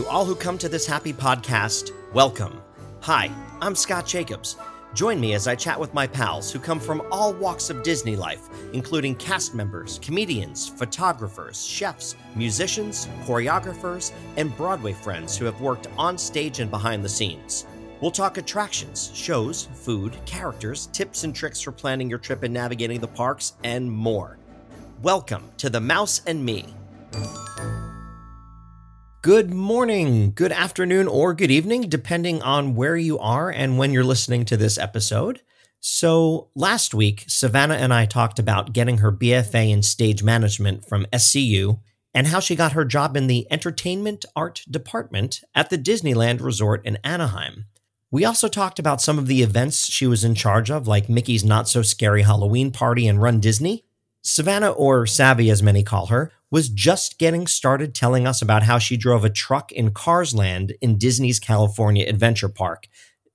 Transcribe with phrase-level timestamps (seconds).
[0.00, 2.62] To all who come to this happy podcast, welcome.
[3.02, 4.56] Hi, I'm Scott Jacobs.
[4.94, 8.16] Join me as I chat with my pals who come from all walks of Disney
[8.16, 15.86] life, including cast members, comedians, photographers, chefs, musicians, choreographers, and Broadway friends who have worked
[15.98, 17.66] on stage and behind the scenes.
[18.00, 23.00] We'll talk attractions, shows, food, characters, tips and tricks for planning your trip and navigating
[23.00, 24.38] the parks, and more.
[25.02, 26.64] Welcome to The Mouse and Me.
[29.22, 34.02] Good morning, good afternoon, or good evening, depending on where you are and when you're
[34.02, 35.42] listening to this episode.
[35.78, 41.04] So, last week, Savannah and I talked about getting her BFA in stage management from
[41.12, 41.80] SCU
[42.14, 46.82] and how she got her job in the entertainment art department at the Disneyland Resort
[46.86, 47.66] in Anaheim.
[48.10, 51.44] We also talked about some of the events she was in charge of, like Mickey's
[51.44, 53.84] Not So Scary Halloween Party and Run Disney.
[54.22, 58.78] Savannah, or Savvy as many call her, was just getting started telling us about how
[58.78, 62.88] she drove a truck in Cars Land in Disney's California Adventure Park.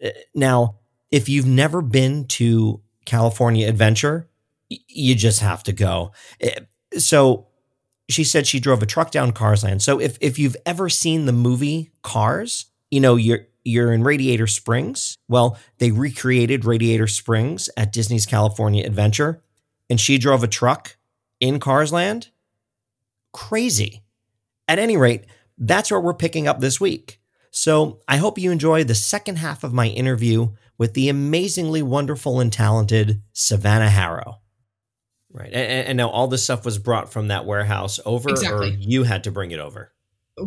[0.04, 0.76] Uh, now,
[1.12, 4.30] if you've never been to California Adventure,
[4.70, 6.12] you just have to go.
[6.44, 6.62] Uh,
[6.98, 7.48] so
[8.10, 9.82] she said she drove a truck down Cars Land.
[9.82, 14.48] So if if you've ever seen the movie Cars, you know you're you're in Radiator
[14.48, 15.18] Springs.
[15.28, 19.42] Well, they recreated Radiator Springs at Disney's California Adventure,
[19.90, 20.98] and she drove a truck
[21.40, 22.30] in Cars Land
[23.36, 24.02] crazy.
[24.68, 25.26] At any rate,
[25.58, 27.20] that's what we're picking up this week.
[27.52, 32.40] So I hope you enjoy the second half of my interview with the amazingly wonderful
[32.40, 34.40] and talented Savannah Harrow.
[35.32, 35.52] Right.
[35.54, 38.70] And, and now all this stuff was brought from that warehouse over, exactly.
[38.70, 39.92] or you had to bring it over?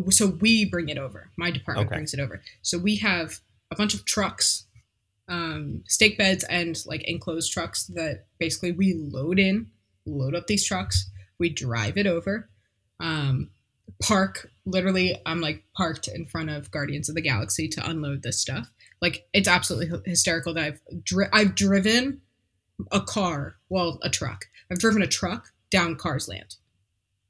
[0.09, 1.29] So we bring it over.
[1.37, 1.95] My department okay.
[1.95, 2.41] brings it over.
[2.63, 3.39] So we have
[3.71, 4.65] a bunch of trucks,
[5.27, 9.67] um, stake beds, and like enclosed trucks that basically we load in,
[10.07, 12.49] load up these trucks, we drive it over,
[12.99, 13.49] um,
[14.01, 18.39] park literally i'm like parked in front of guardians of the galaxy to unload this
[18.39, 18.69] stuff.
[19.01, 22.21] Like it's absolutely hysterical that i've dri- i've driven
[22.91, 24.45] a car well a truck.
[24.71, 26.55] I've driven a truck down cars land.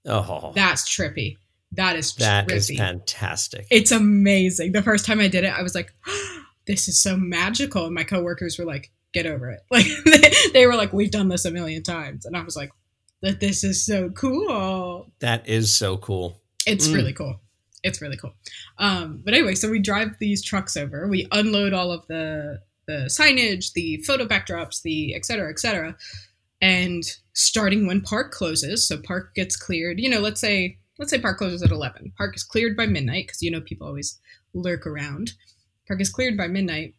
[0.06, 0.52] Oh.
[0.54, 1.38] That's trippy.
[1.72, 2.54] That is that trippy.
[2.54, 3.68] is fantastic.
[3.72, 4.72] It's amazing.
[4.72, 7.86] The first time i did it i was like oh, this is so magical.
[7.86, 9.62] And my coworkers were like get over it.
[9.72, 12.26] Like they, they were like we've done this a million times.
[12.26, 12.72] And i was like
[13.22, 14.89] that this is so cool.
[15.20, 16.42] That is so cool.
[16.66, 16.96] It's mm.
[16.96, 17.40] really cool.
[17.84, 18.34] It's really cool.
[18.78, 21.08] Um, but anyway, so we drive these trucks over.
[21.08, 25.96] We unload all of the the signage, the photo backdrops, the et cetera, et cetera.
[26.62, 27.04] And
[27.34, 30.00] starting when park closes, so park gets cleared.
[30.00, 32.12] You know, let's say let's say park closes at eleven.
[32.18, 34.20] Park is cleared by midnight because you know people always
[34.54, 35.34] lurk around.
[35.88, 36.96] Park is cleared by midnight,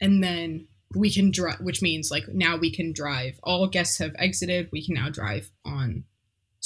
[0.00, 3.38] and then we can drive, which means like now we can drive.
[3.42, 4.70] All guests have exited.
[4.72, 6.04] We can now drive on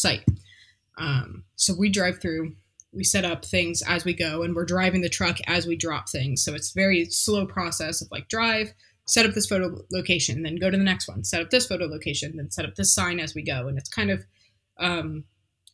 [0.00, 0.24] site.
[0.98, 2.54] Um, so we drive through.
[2.92, 6.08] We set up things as we go, and we're driving the truck as we drop
[6.08, 6.44] things.
[6.44, 8.72] So it's very slow process of like drive,
[9.06, 11.86] set up this photo location, then go to the next one, set up this photo
[11.86, 13.68] location, then set up this sign as we go.
[13.68, 14.24] And it's kind of
[14.78, 15.24] um,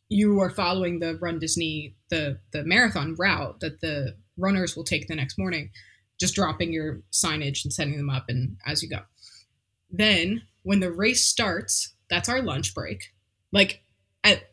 [0.09, 5.07] you are following the Run Disney the the marathon route that the runners will take
[5.07, 5.71] the next morning
[6.19, 8.99] just dropping your signage and setting them up and as you go.
[9.89, 13.13] Then when the race starts, that's our lunch break.
[13.51, 13.83] Like
[14.27, 14.43] at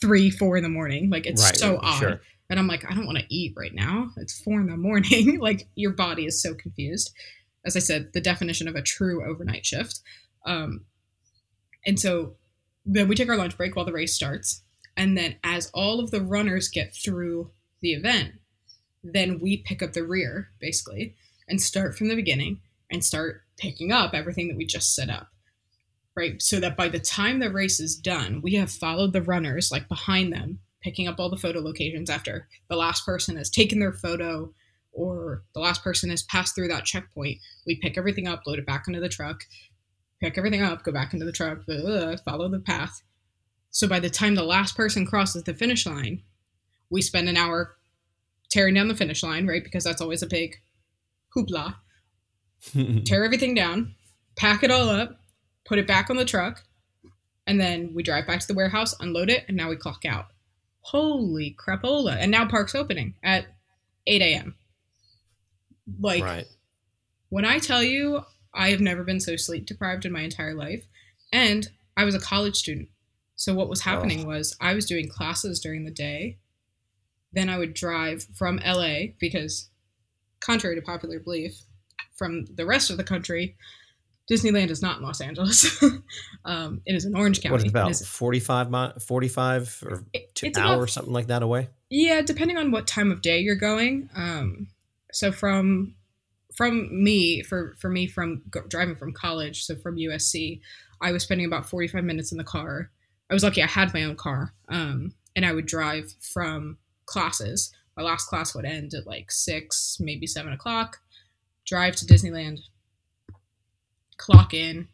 [0.00, 1.10] three, four in the morning.
[1.10, 1.98] Like it's right, so odd.
[1.98, 2.20] Sure.
[2.50, 4.10] And I'm like, I don't want to eat right now.
[4.16, 5.38] It's four in the morning.
[5.40, 7.12] like your body is so confused.
[7.64, 10.00] As I said, the definition of a true overnight shift.
[10.44, 10.84] Um,
[11.86, 12.36] and so
[12.84, 14.62] then we take our lunch break while the race starts.
[14.96, 18.34] And then as all of the runners get through the event,
[19.02, 21.14] then we pick up the rear basically
[21.48, 22.60] and start from the beginning
[22.90, 25.28] and start picking up everything that we just set up
[26.16, 29.70] right so that by the time the race is done we have followed the runners
[29.70, 33.78] like behind them picking up all the photo locations after the last person has taken
[33.78, 34.52] their photo
[34.92, 38.66] or the last person has passed through that checkpoint we pick everything up load it
[38.66, 39.44] back into the truck
[40.20, 41.58] pick everything up go back into the truck
[42.24, 43.02] follow the path
[43.70, 46.22] so by the time the last person crosses the finish line
[46.90, 47.76] we spend an hour
[48.52, 49.64] tearing down the finish line, right?
[49.64, 50.56] Because that's always a big
[51.34, 51.74] hoopla.
[53.04, 53.94] Tear everything down,
[54.36, 55.18] pack it all up,
[55.64, 56.62] put it back on the truck,
[57.46, 60.26] and then we drive back to the warehouse, unload it, and now we clock out.
[60.80, 62.16] Holy crapola.
[62.16, 63.46] And now park's opening at
[64.06, 64.56] 8 a.m.
[66.00, 66.46] Like, right.
[67.28, 68.22] when I tell you
[68.54, 70.84] I have never been so sleep deprived in my entire life,
[71.32, 72.88] and I was a college student.
[73.36, 74.28] So what was happening oh.
[74.28, 76.38] was I was doing classes during the day
[77.32, 79.70] then I would drive from LA because,
[80.40, 81.54] contrary to popular belief,
[82.16, 83.56] from the rest of the country,
[84.30, 85.82] Disneyland is not in Los Angeles.
[86.44, 87.52] um, it is in Orange County.
[87.52, 91.26] What is it about It is- 45 mi- 45 or it- two about something like
[91.26, 91.68] that away?
[91.90, 94.08] Yeah, depending on what time of day you're going.
[94.14, 94.68] Um,
[95.12, 95.94] so from
[96.56, 100.60] from me for for me from go, driving from college, so from USC,
[101.00, 102.90] I was spending about 45 minutes in the car.
[103.30, 107.72] I was lucky I had my own car, um, and I would drive from classes.
[107.96, 110.98] My last class would end at like six, maybe seven o'clock.
[111.66, 112.60] Drive to Disneyland,
[114.22, 114.88] clock in.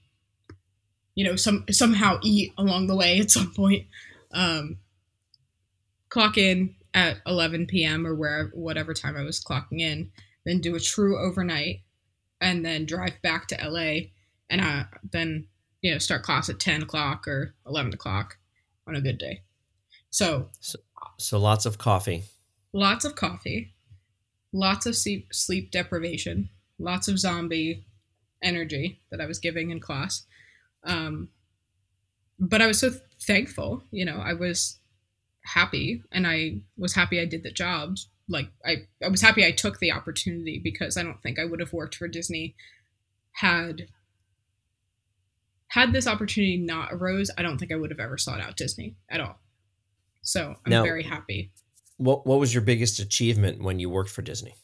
[1.15, 3.87] You know, some somehow eat along the way at some point.
[4.33, 4.79] Um,
[6.09, 8.07] clock in at 11 p.m.
[8.07, 10.11] or wherever whatever time I was clocking in,
[10.45, 11.83] then do a true overnight,
[12.41, 14.09] and then drive back to LA,
[14.49, 15.49] and uh, then
[15.83, 18.37] you know start class at 10 o'clock or 11 o'clock
[18.87, 19.43] on a good day.
[20.11, 20.49] So
[21.19, 22.25] So lots of coffee.
[22.73, 23.75] lots of coffee,
[24.53, 26.49] lots of sleep, sleep deprivation,
[26.79, 27.85] lots of zombie
[28.43, 30.27] energy that I was giving in class.
[30.85, 31.29] Um,
[32.39, 32.91] but I was so
[33.23, 34.79] thankful, you know, I was
[35.45, 37.97] happy and I was happy I did the job.
[38.29, 41.61] Like I, I was happy I took the opportunity because I don't think I would
[41.61, 42.55] have worked for Disney
[43.33, 43.89] had
[45.69, 47.31] had this opportunity not arose.
[47.37, 49.39] I don't think I would have ever sought out Disney at all.
[50.23, 51.53] So I'm Now- very happy.
[51.97, 54.55] What what was your biggest achievement when you worked for Disney?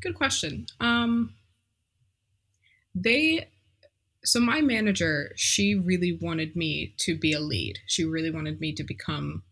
[0.00, 0.66] Good question.
[0.80, 1.34] Um,
[2.94, 3.48] they,
[4.24, 7.78] so my manager, she really wanted me to be a lead.
[7.86, 9.42] She really wanted me to become,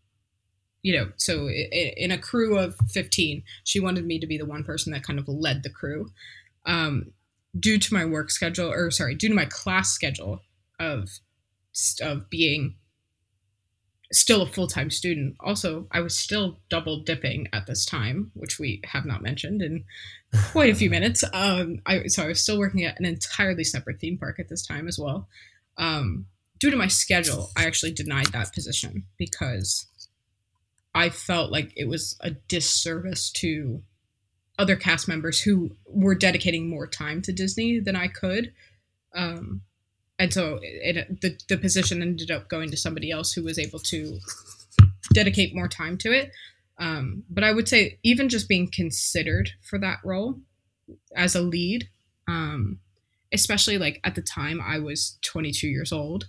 [0.81, 4.63] you know, so in a crew of 15, she wanted me to be the one
[4.63, 6.07] person that kind of led the crew.
[6.65, 7.11] Um,
[7.57, 10.41] due to my work schedule, or sorry, due to my class schedule
[10.79, 11.09] of,
[12.01, 12.75] of being
[14.11, 15.35] still a full-time student.
[15.39, 19.83] Also, I was still double dipping at this time, which we have not mentioned in
[20.51, 21.23] quite a few minutes.
[21.33, 24.65] Um, I so I was still working at an entirely separate theme park at this
[24.65, 25.27] time as well.
[25.77, 26.27] Um,
[26.59, 29.87] due to my schedule, I actually denied that position because
[30.93, 33.83] I felt like it was a disservice to
[34.57, 38.53] other cast members who were dedicating more time to Disney than I could.
[39.13, 39.61] Um,
[40.17, 43.59] and so it, it, the, the position ended up going to somebody else who was
[43.59, 44.19] able to
[45.13, 46.31] dedicate more time to it.
[46.77, 50.39] Um, but I would say even just being considered for that role
[51.15, 51.87] as a lead,
[52.27, 52.79] um,
[53.33, 56.25] especially like at the time I was 22 years old,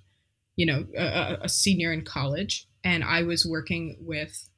[0.57, 4.49] you know, a, a senior in college, and I was working with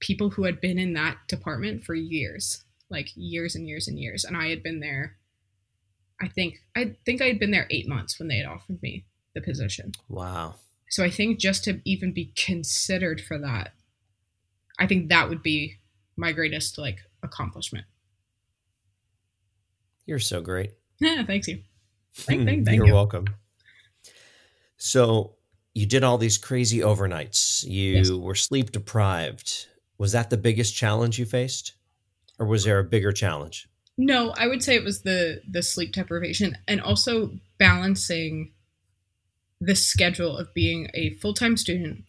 [0.00, 4.24] people who had been in that department for years, like years and years and years,
[4.24, 5.16] and I had been there.
[6.22, 9.04] I think I think I had been there eight months when they had offered me
[9.34, 9.92] the position.
[10.08, 10.54] Wow.
[10.88, 13.72] So I think just to even be considered for that,
[14.78, 15.78] I think that would be
[16.16, 17.86] my greatest like accomplishment.
[20.06, 20.72] You're so great.
[21.00, 21.62] Yeah, thanks you.
[22.14, 22.94] Thank- thank- thank You're you.
[22.94, 23.24] welcome.
[24.76, 25.34] So
[25.74, 27.64] you did all these crazy overnights.
[27.68, 28.10] You Yes.
[28.10, 29.66] were sleep deprived.
[29.98, 31.72] Was that the biggest challenge you faced?
[32.38, 33.68] Or was there a bigger challenge?
[34.04, 38.50] No, I would say it was the the sleep deprivation and also balancing
[39.60, 42.02] the schedule of being a full time student,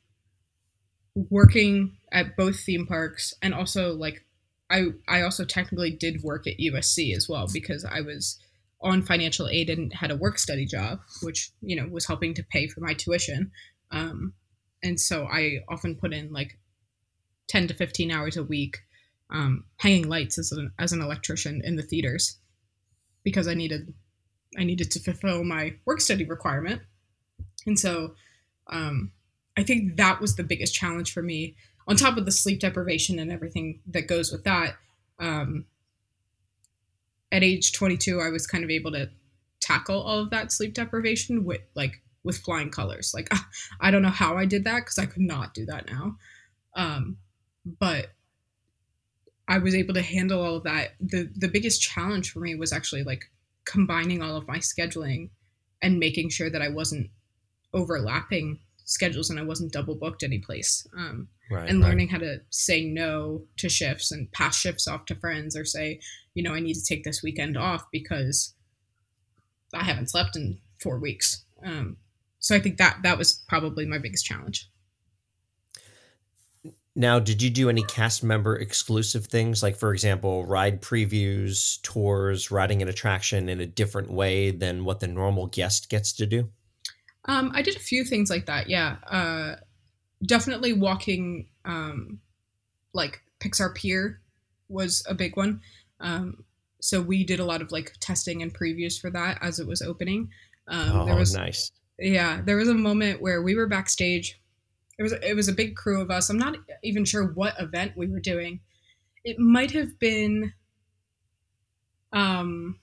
[1.13, 4.25] working at both theme parks, and also like
[4.71, 8.39] I I also technically did work at USC as well because I was
[8.81, 12.43] on financial aid and had a work study job, which you know was helping to
[12.43, 13.51] pay for my tuition.
[13.91, 14.33] Um,
[14.81, 16.57] and so I often put in like
[17.47, 18.79] ten to fifteen hours a week
[19.29, 22.37] um, hanging lights as an as an electrician in the theaters
[23.23, 23.93] because I needed
[24.57, 26.81] I needed to fulfill my work study requirement,
[27.65, 28.15] and so
[28.67, 29.11] um,
[29.57, 31.55] I think that was the biggest challenge for me.
[31.87, 34.75] On top of the sleep deprivation and everything that goes with that,
[35.19, 35.65] um,
[37.31, 39.09] at age 22, I was kind of able to
[39.59, 43.11] tackle all of that sleep deprivation with like with flying colors.
[43.13, 43.29] Like
[43.81, 46.17] I don't know how I did that because I could not do that now,
[46.75, 47.17] um,
[47.79, 48.07] but
[49.47, 50.91] I was able to handle all of that.
[50.99, 53.25] The the biggest challenge for me was actually like
[53.65, 55.29] combining all of my scheduling
[55.81, 57.09] and making sure that I wasn't
[57.73, 60.85] overlapping schedules and I wasn't double booked any place.
[60.97, 61.69] Um, Right.
[61.69, 61.89] and right.
[61.89, 65.99] learning how to say no to shifts and pass shifts off to friends or say,
[66.33, 68.55] you know, I need to take this weekend off because
[69.73, 71.43] I haven't slept in four weeks.
[71.63, 71.97] Um,
[72.39, 74.69] so I think that that was probably my biggest challenge.
[76.95, 82.51] Now, did you do any cast member exclusive things, like, for example, ride previews, tours,
[82.51, 86.49] riding an attraction in a different way than what the normal guest gets to do?
[87.25, 88.69] Um, I did a few things like that.
[88.69, 88.97] Yeah.
[89.09, 89.55] Uh,
[90.23, 92.19] definitely walking, um,
[92.93, 94.21] like Pixar Pier
[94.69, 95.61] was a big one.
[95.99, 96.43] Um,
[96.79, 99.81] so we did a lot of like testing and previews for that as it was
[99.81, 100.29] opening.
[100.67, 101.71] Um, oh, there was nice.
[101.97, 104.39] yeah, there was a moment where we were backstage.
[104.97, 106.29] It was it was a big crew of us.
[106.29, 108.59] I'm not even sure what event we were doing.
[109.23, 110.53] It might have been.
[112.11, 112.79] Um,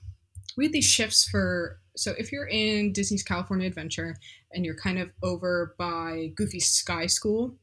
[0.57, 4.17] we had these shifts for so if you're in Disney's California Adventure
[4.52, 7.57] and you're kind of over by Goofy Sky School,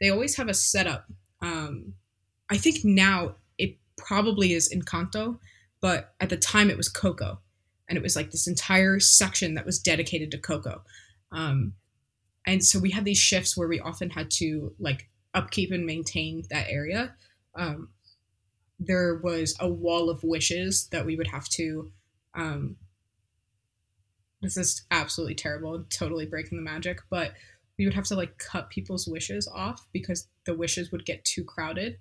[0.00, 1.06] they always have a setup.
[1.40, 1.94] Um,
[2.50, 5.38] I think now it probably is Encanto,
[5.80, 7.40] but at the time it was Coco,
[7.88, 10.82] and it was like this entire section that was dedicated to Coco.
[11.30, 11.74] Um,
[12.46, 16.42] and so we had these shifts where we often had to like upkeep and maintain
[16.50, 17.14] that area.
[17.54, 17.90] Um,
[18.78, 21.92] there was a wall of wishes that we would have to
[22.34, 22.76] um,
[24.42, 27.32] this is absolutely terrible, totally breaking the magic, but
[27.78, 31.44] we would have to like cut people's wishes off because the wishes would get too
[31.44, 31.98] crowded.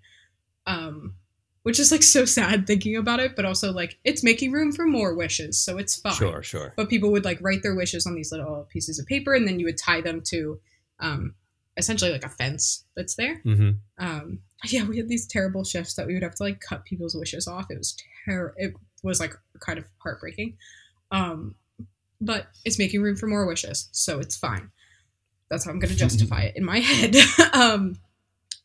[0.66, 1.16] Um,
[1.64, 4.86] which is like so sad thinking about it, but also like it's making room for
[4.86, 6.14] more wishes, so it's fine.
[6.14, 6.74] Sure, sure.
[6.76, 9.60] But people would like write their wishes on these little pieces of paper, and then
[9.60, 10.60] you would tie them to
[11.00, 11.36] um,
[11.78, 13.42] essentially like a fence that's there.
[13.46, 13.72] Mm-hmm.
[14.04, 17.16] Um, yeah, we had these terrible shifts that we would have to like cut people's
[17.16, 17.68] wishes off.
[17.70, 18.54] It was terrible.
[18.58, 20.58] It was like kind of heartbreaking.
[21.12, 21.56] Um,
[22.20, 24.72] but it's making room for more wishes, so it's fine.
[25.50, 27.16] That's how I'm going to justify it in my head.
[27.54, 27.98] um,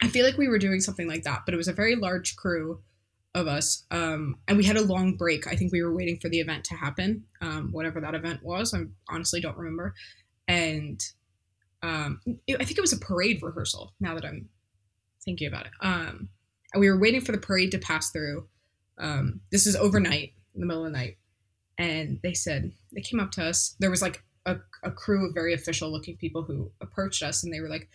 [0.02, 2.36] I feel like we were doing something like that, but it was a very large
[2.36, 2.80] crew
[3.34, 5.46] of us, um, and we had a long break.
[5.46, 8.72] I think we were waiting for the event to happen, um, whatever that event was.
[8.72, 9.94] I honestly don't remember,
[10.48, 11.00] and
[11.82, 13.94] um, it, I think it was a parade rehearsal.
[14.00, 14.48] Now that I'm
[15.24, 16.28] thinking about it, um,
[16.72, 18.46] and we were waiting for the parade to pass through.
[18.98, 21.18] Um, this is overnight, in the middle of the night,
[21.78, 23.76] and they said they came up to us.
[23.78, 27.52] There was like a, a crew of very official looking people who approached us, and
[27.52, 27.88] they were like,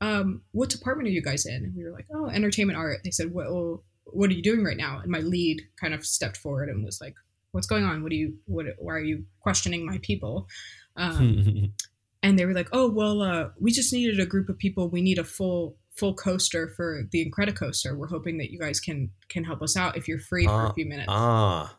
[0.00, 3.10] um, "What department are you guys in?" And we were like, "Oh, entertainment art." They
[3.10, 6.68] said, "Well, what are you doing right now?" And my lead kind of stepped forward
[6.68, 7.14] and was like,
[7.52, 8.02] "What's going on?
[8.02, 8.34] What do you?
[8.46, 8.66] What?
[8.78, 10.48] Why are you questioning my people?"
[10.96, 11.72] Um,
[12.22, 14.88] and they were like, "Oh, well, uh, we just needed a group of people.
[14.88, 17.96] We need a full." full coaster for the Incredicoaster.
[17.96, 20.70] We're hoping that you guys can can help us out if you're free for Ah,
[20.70, 21.78] a few minutes ah,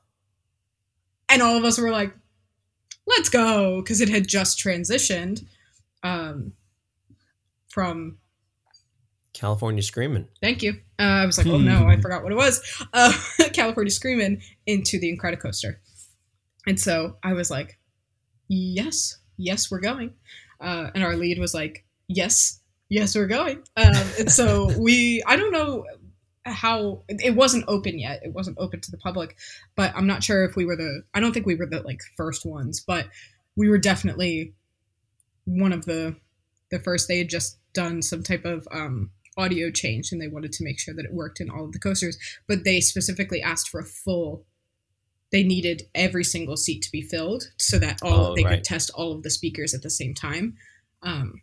[1.27, 2.15] and all of us were like
[3.07, 5.45] let's go because it had just transitioned
[6.03, 6.53] um,
[7.75, 8.17] from
[9.34, 10.29] California Screamin'.
[10.41, 10.79] thank you.
[10.98, 12.62] Uh, i was like oh no i forgot what it was.
[12.94, 13.12] Uh,
[13.53, 15.75] california Screamin' into the incredicoaster.
[16.65, 17.77] And so i was like
[18.48, 20.13] yes yes we're going.
[20.62, 23.58] Uh, and our lead was like yes yes we're going.
[23.75, 25.84] Um, and so we i don't know
[26.46, 28.22] how it wasn't open yet.
[28.24, 29.36] It wasn't open to the public
[29.75, 32.00] but i'm not sure if we were the i don't think we were the like
[32.15, 33.08] first ones but
[33.58, 34.53] we were definitely
[35.44, 36.15] one of the
[36.72, 37.08] the first.
[37.08, 40.79] They had just done some type of um audio change and they wanted to make
[40.79, 42.17] sure that it worked in all of the coasters
[42.48, 44.46] but they specifically asked for a full
[45.32, 48.55] they needed every single seat to be filled so that all Oh, they right.
[48.55, 50.55] could test all of the speakers at the same time
[51.03, 51.41] um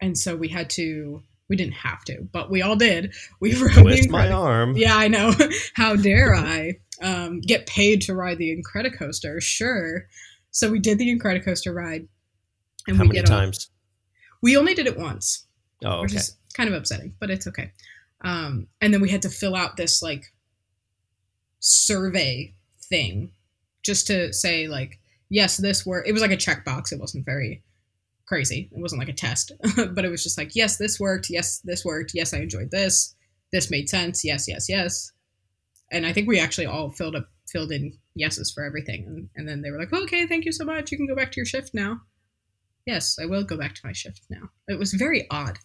[0.00, 3.72] and so we had to we didn't have to but we all did we rode
[3.74, 4.76] Twist my arm.
[4.76, 5.32] yeah i know
[5.74, 10.08] how dare i um get paid to ride the incredicoaster sure
[10.50, 12.08] so we did the incredicoaster ride
[12.88, 13.70] and How we many times?
[14.42, 15.43] we only did it once
[15.84, 17.72] Oh, which is kind of upsetting, but it's okay.
[18.22, 20.32] Um, and then we had to fill out this like
[21.60, 22.54] survey
[22.88, 23.32] thing
[23.82, 24.98] just to say like,
[25.28, 26.08] yes, this worked.
[26.08, 26.92] It was like a checkbox.
[26.92, 27.62] It wasn't very
[28.26, 28.70] crazy.
[28.72, 31.28] It wasn't like a test, but it was just like, yes, this worked.
[31.28, 32.12] Yes, this worked.
[32.14, 33.14] Yes, I enjoyed this.
[33.52, 34.24] This made sense.
[34.24, 35.12] Yes, yes, yes.
[35.92, 39.04] And I think we actually all filled up filled in yeses for everything.
[39.06, 40.90] And, and then they were like, okay, thank you so much.
[40.90, 42.00] You can go back to your shift now.
[42.86, 44.50] Yes, I will go back to my shift now.
[44.66, 45.58] It was very odd.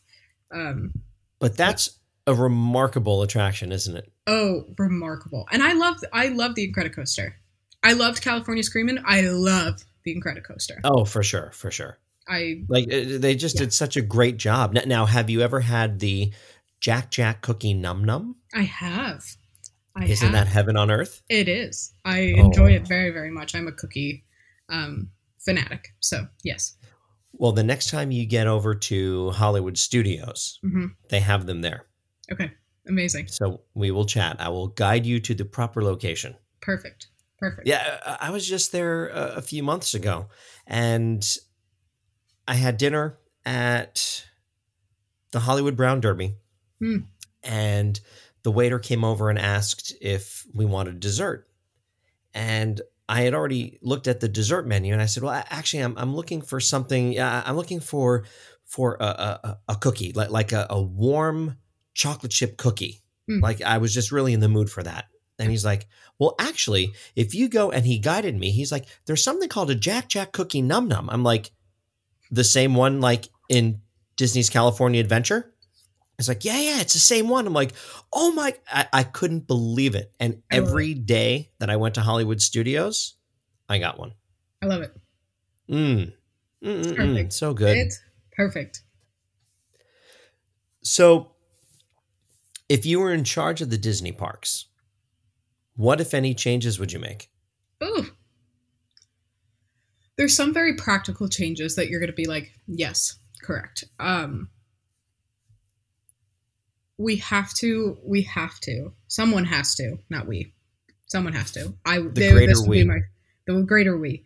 [0.53, 0.94] Um,
[1.39, 4.12] But that's a remarkable attraction, isn't it?
[4.27, 5.48] oh, remarkable!
[5.51, 7.32] And I love, I love the Incredicoaster.
[7.84, 9.00] I loved California Screamin'.
[9.06, 10.79] I love the Incredicoaster.
[10.84, 11.98] Oh, for sure, for sure.
[12.27, 13.62] I Like uh, they just Yeah.
[13.62, 14.74] did such a great job.
[14.86, 16.32] Now, have you ever had the
[16.79, 18.36] Jack Jack cookie num num?
[18.53, 19.25] I have.
[19.96, 20.46] I Isn't have.
[20.46, 21.22] that heaven on earth?
[21.29, 21.91] It is.
[22.06, 22.46] I Oh.
[22.46, 23.56] enjoy it very, very much.
[23.56, 24.24] I'm a cookie
[24.70, 25.96] um, fanatic.
[26.00, 26.75] So yes.
[27.39, 31.86] Well, the next time you get over to Hollywood Studios, hmm they have them there.
[32.31, 32.51] Okay.
[32.88, 33.27] Amazing.
[33.27, 34.38] So we will chat.
[34.39, 36.36] I will guide you to the proper location.
[36.62, 37.08] Perfect.
[37.39, 37.67] Perfect.
[37.67, 40.27] Yeah, I was just there a, a few months ago,
[40.67, 41.25] and
[42.48, 44.25] I had dinner at
[45.31, 46.36] the Hollywood Brown Derby,
[46.79, 46.98] Hmm.
[47.43, 48.00] and
[48.43, 51.48] the waiter came over and asked if we wanted dessert,
[52.34, 55.98] and I had already looked at the dessert menu, and I said, "Well, actually, I'm
[55.98, 57.20] I'm looking for something.
[57.20, 58.25] Uh, I'm looking for
[58.66, 61.58] for a a, a- cookie, like like a, a warm
[61.96, 63.01] chocolate chip cookie.
[63.28, 63.39] Hmm.
[63.39, 65.06] Like I was just really in the mood for that."
[65.39, 65.88] And he's like,
[66.20, 69.75] well, actually, if you go and he guided me, he's like, there's something called a
[69.75, 71.10] Jack Jack cookie num num.
[71.10, 71.51] I'm like,
[72.30, 73.80] the same one like in
[74.18, 75.54] Disney's California Adventure?
[76.19, 77.47] It's like, yeah, yeah, it's the same one.
[77.47, 77.71] I'm like,
[78.11, 80.13] oh my, I, I couldn't believe it.
[80.19, 83.15] And I love every day that I went to Hollywood Studios,
[83.69, 84.11] I got one.
[84.61, 84.93] I love it.
[85.71, 86.11] Mm.
[86.61, 86.95] Mm, mm, mm.
[86.95, 87.33] perfect.
[87.33, 87.77] So good.
[87.77, 88.01] It's
[88.33, 88.81] perfect.
[90.83, 91.31] So,
[92.67, 94.65] if you were in charge of the Disney parks,
[95.75, 97.29] what, if any, changes would you make?
[97.81, 98.07] Ooh.
[100.17, 103.85] There's some very practical changes that you're going to be like, yes, correct.
[103.99, 104.49] Um,
[107.00, 107.98] we have to.
[108.03, 108.94] We have to.
[109.08, 109.98] Someone has to.
[110.10, 110.53] Not we.
[111.08, 111.74] Someone has to.
[111.86, 112.00] I.
[112.00, 112.84] The greater this we.
[112.84, 113.00] Be my,
[113.48, 114.24] the greater we.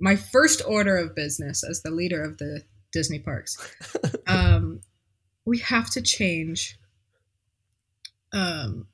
[0.00, 2.62] My first order of business as the leader of the
[2.92, 3.74] Disney parks.
[4.26, 4.80] um,
[5.44, 6.78] we have to change.
[8.32, 8.86] Um,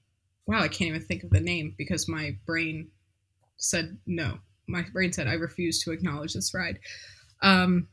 [0.46, 2.88] wow, I can't even think of the name because my brain
[3.58, 4.38] said no.
[4.66, 6.80] My brain said I refuse to acknowledge this ride.
[7.42, 7.88] Um,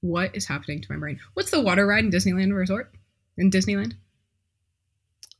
[0.00, 1.18] what is happening to my brain?
[1.34, 2.92] What's the water ride in Disneyland Resort?
[3.36, 3.94] In Disneyland?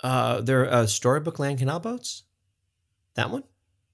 [0.03, 2.25] Uh, there uh, Storybook Land Canal boats?
[3.15, 3.45] That one?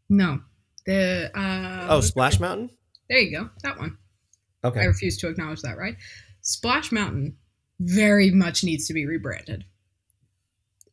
[0.08, 0.40] No.
[0.84, 2.70] The uh, Oh, Splash Mountain?
[3.08, 3.50] There you go.
[3.62, 3.98] That one.
[4.64, 4.80] Okay.
[4.80, 5.96] I refuse to acknowledge that ride.
[6.42, 7.36] Splash Mountain
[7.80, 9.64] very much needs to be rebranded.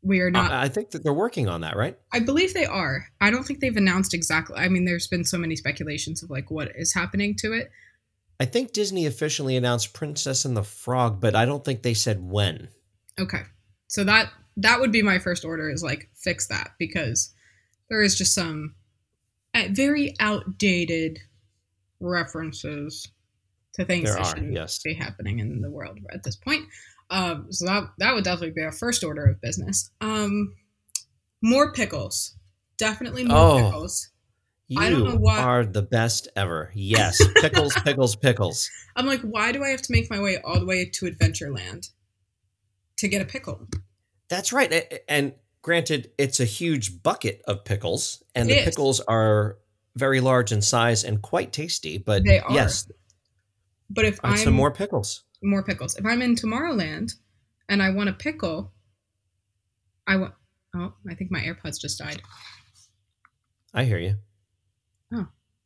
[0.01, 0.51] We are not.
[0.51, 1.97] I, I think that they're working on that, right?
[2.11, 3.05] I believe they are.
[3.21, 4.57] I don't think they've announced exactly.
[4.57, 7.71] I mean, there's been so many speculations of like what is happening to it.
[8.39, 12.21] I think Disney officially announced Princess and the Frog, but I don't think they said
[12.21, 12.69] when.
[13.19, 13.43] Okay,
[13.87, 17.33] so that that would be my first order is like fix that because
[17.89, 18.75] there is just some
[19.53, 21.19] uh, very outdated
[21.99, 23.07] references
[23.75, 24.79] to things There that are, shouldn't yes.
[24.83, 26.65] be happening in the world at this point.
[27.09, 29.91] Um, so that that would definitely be our first order of business.
[30.01, 30.55] Um,
[31.41, 32.35] more pickles,
[32.77, 33.63] definitely more Oh.
[33.65, 34.09] pickles.
[34.67, 36.71] You I don't know why- are the best ever.
[36.73, 37.21] Yes.
[37.41, 38.69] Pickles, pickles, pickles.
[38.95, 41.89] I'm like, why do I have to make my way all the way to Adventureland
[42.97, 43.67] to get a pickle?
[44.29, 45.01] That's right.
[45.07, 48.65] And granted, it's a huge bucket of pickles, and It the is.
[48.65, 49.57] pickles are
[49.95, 51.97] very large in size and quite tasty.
[51.97, 52.51] But They are.
[52.51, 52.87] yes,
[53.89, 55.23] But if I'm some more pickles.
[55.43, 55.95] more pickles.
[55.97, 57.13] If I'm in Tomorrowland
[57.69, 58.71] and I want a pickle,
[60.07, 60.33] I want.
[60.75, 62.21] Oh, I think my AirPods just died.
[63.73, 64.15] I hear you.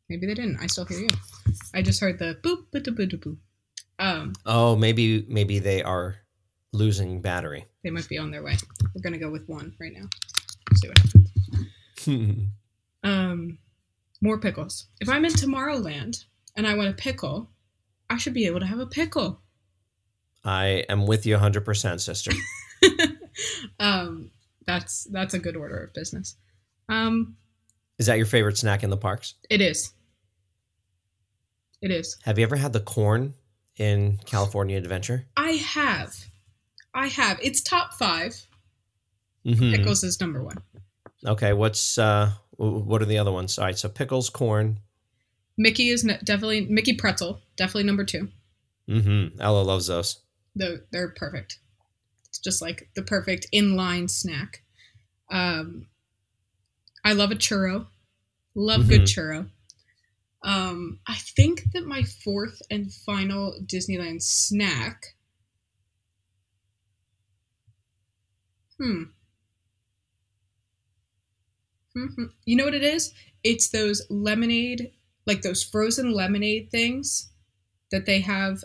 [0.08, 0.58] Maybe they didn't.
[0.60, 1.08] I still hear you.
[1.74, 3.36] I just heard the boop boop boop boop boop.
[3.98, 6.16] Um, Oh, maybe maybe they are
[6.72, 7.66] losing battery.
[7.82, 8.56] they might be on their way.
[8.94, 10.06] We're gonna go with one right now.
[10.74, 12.48] See what happens.
[13.04, 13.58] Um,
[14.20, 14.86] more pickles.
[15.00, 16.24] If I'm in Tomorrowland
[16.56, 17.48] and I want a pickle,
[18.10, 19.40] I should be able to have a pickle.
[20.44, 22.32] I am with you 100%, sister.
[23.80, 24.30] um,
[24.66, 26.36] that's that's a good order of business.
[26.88, 27.36] Um,
[27.98, 29.34] Is that your favorite snack in the parks?
[29.48, 29.92] it is.
[31.80, 32.16] It is.
[32.24, 33.34] Have you ever had the corn
[33.76, 35.26] in California Adventure?
[35.36, 36.14] I have.
[36.94, 37.38] I have.
[37.42, 38.34] It's top five.
[39.46, 39.74] Mhm.
[39.76, 40.56] Pickles is number one.
[41.24, 43.58] Okay, what's uh what are the other ones?
[43.58, 44.80] All right, so pickles, corn.
[45.56, 47.40] Mickey is definitely Mickey pretzel.
[47.56, 48.28] Definitely number two.
[48.88, 49.40] Mm-hmm.
[49.40, 50.20] Ella loves those.
[50.56, 51.58] Though they're perfect.
[52.28, 54.62] It's just like the perfect inline snack.
[55.30, 55.86] Um,
[57.04, 57.86] I love a churro.
[58.54, 59.50] Love good churro.
[60.42, 65.16] Um, I think that my fourth and final Disneyland snack.
[68.78, 69.02] Hmm.
[71.94, 73.12] hmm You know what it is?
[73.42, 74.92] It's those lemonade,
[75.26, 77.30] like those frozen lemonade things
[77.90, 78.62] that they have.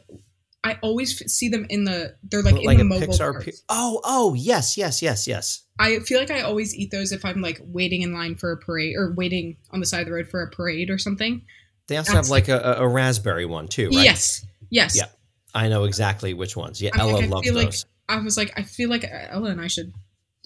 [0.64, 2.16] I always f- see them in the.
[2.24, 3.44] They're like, in the mobile Pixar.
[3.44, 5.64] Pi- oh, oh, yes, yes, yes, yes.
[5.80, 8.58] I feel like I always eat those if I'm like waiting in line for a
[8.58, 11.42] parade or waiting on the side of the road for a parade or something.
[11.88, 14.04] They also That's have like a, a raspberry one too, right?
[14.06, 14.46] Yes.
[14.70, 14.96] Yes.
[14.96, 15.06] Yeah.
[15.54, 16.82] I know exactly which ones.
[16.82, 17.86] Yeah, I'm Ella like, loves like- those.
[18.10, 19.94] I was like, I feel like Ella and I should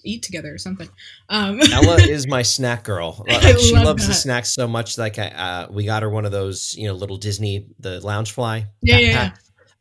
[0.04, 0.88] eat together or something.
[1.28, 3.24] Um, Ella is my snack girl.
[3.28, 4.96] I Like, she love loves the snacks so much.
[4.96, 8.66] Like, I, uh, we got her one of those, you know, little Disney the Loungefly
[8.82, 9.30] Yeah, yeah, yeah.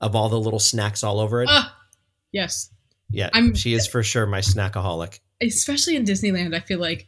[0.02, 1.50] of all the little snacks all over it.
[1.52, 1.76] ah,
[2.32, 2.72] yes.
[3.12, 5.20] yeah, I'm- she is for sure my snackaholic.
[5.40, 7.06] Especially in Disneyland, I feel like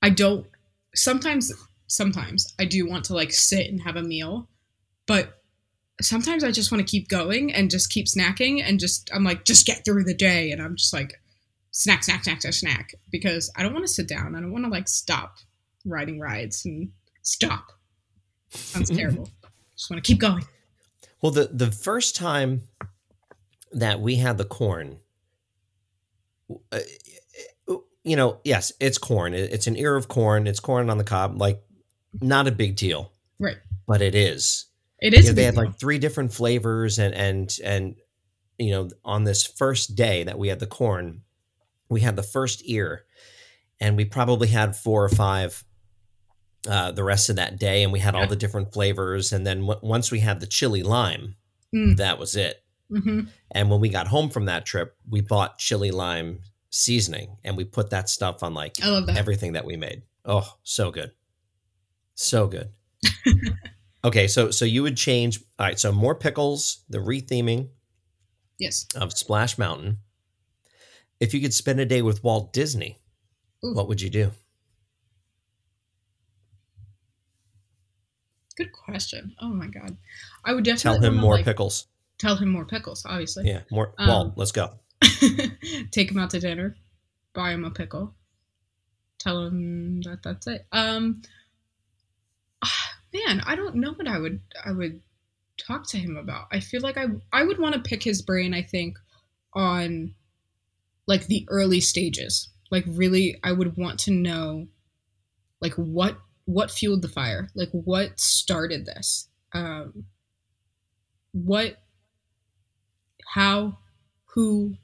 [0.00, 0.46] I don't.
[0.94, 1.52] Sometimes,
[1.88, 4.48] sometimes I do want to like sit and have a meal,
[5.06, 5.38] but
[6.00, 9.44] sometimes I just want to keep going and just keep snacking and just I'm like
[9.44, 11.20] just get through the day and I'm just like
[11.72, 14.36] snack snack snack snack snack because I don't want to sit down.
[14.36, 15.36] I don't want to like stop
[15.84, 17.72] riding rides and stop.
[18.50, 19.28] Sounds terrible.
[19.76, 20.44] Just want to keep going.
[21.20, 22.62] Well, the the first time
[23.72, 24.98] that we had the corn,
[26.72, 26.78] uh,
[27.66, 29.34] you you know, yes, it's corn.
[29.34, 30.46] It's an ear of corn.
[30.46, 31.40] It's corn on the cob.
[31.40, 31.62] Like,
[32.20, 33.56] not a big deal, Right.
[33.86, 34.66] but it is.
[35.00, 35.26] It is.
[35.26, 35.64] You know, they had deal.
[35.64, 37.96] like three different flavors, and and and
[38.58, 41.22] you know, on this first day that we had the corn,
[41.88, 43.04] we had the first ear,
[43.80, 45.64] and we probably had four or five
[46.68, 49.60] uh, the rest of that day, and we had all the different flavors, and then
[49.60, 51.36] w- once we had the chili lime,
[51.74, 51.96] Mm.
[51.98, 52.62] that was it.
[52.90, 53.20] hmm
[53.52, 56.40] And when we got home from that trip, we bought chili lime
[56.70, 59.14] seasoning, and we put that stuff on like that.
[59.16, 60.02] everything that we made.
[60.24, 61.12] Oh, so good.
[62.18, 62.72] So good.
[64.04, 67.68] okay, so so you would change all right, so more pickles, the retheming
[68.58, 68.86] yes.
[68.96, 69.98] of Splash Mountain.
[71.20, 72.98] If you could spend a day with Walt Disney,
[73.64, 73.72] Ooh.
[73.72, 74.32] what would you do?
[78.56, 79.36] Good question.
[79.40, 79.96] Oh my god.
[80.44, 81.86] I would definitely Tell him more like, pickles.
[82.18, 83.04] Tell him more pickles.
[83.06, 83.46] Obviously.
[83.46, 84.72] Yeah, more Um, Walt, let's go.
[85.92, 86.74] Take him out to dinner.
[87.32, 88.16] Buy him a pickle.
[89.20, 90.66] Tell him that that's it.
[90.72, 91.22] Um.
[93.12, 95.00] Man, I don't know what I would I would
[95.58, 96.46] talk to him about.
[96.52, 98.54] I feel like I I would want to pick his brain.
[98.54, 98.98] I think
[99.54, 100.14] on
[101.06, 102.50] like the early stages.
[102.70, 104.68] Like really, I would want to know
[105.60, 107.48] like what what fueled the fire.
[107.54, 109.28] Like what started this.
[109.52, 110.04] Um.
[111.32, 111.76] What.
[113.34, 113.78] How.
[114.34, 114.74] Who.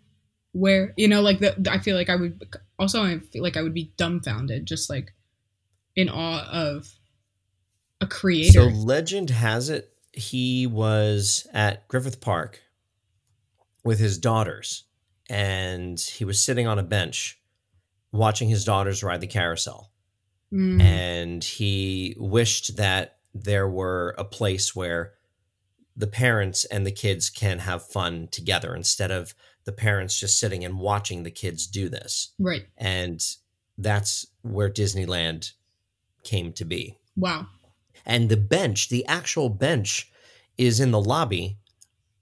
[0.53, 0.95] Where.
[0.97, 1.55] You know, like the.
[1.71, 2.41] I feel like I would.
[2.79, 5.13] Also, I feel like I would be dumbfounded, just like
[5.95, 6.89] in awe of
[8.05, 8.53] a creator.
[8.53, 12.63] So legend has it he was at Griffith Park
[13.85, 14.85] with his daughters
[15.29, 17.41] and he was sitting on a bench
[18.13, 19.91] watching his daughters ride the carousel.
[20.53, 25.15] Mm, and he wished that there were a place where
[25.97, 30.65] the parents and the kids can have fun together instead of the parents just sitting
[30.65, 32.33] and watching the kids do this.
[32.39, 32.67] right.
[32.77, 33.21] And
[33.79, 35.53] that's where Disneyland
[36.23, 36.99] came to be.
[37.17, 37.47] Wow.
[38.07, 40.11] And the bench, the actual bench,
[40.59, 41.59] is in the lobby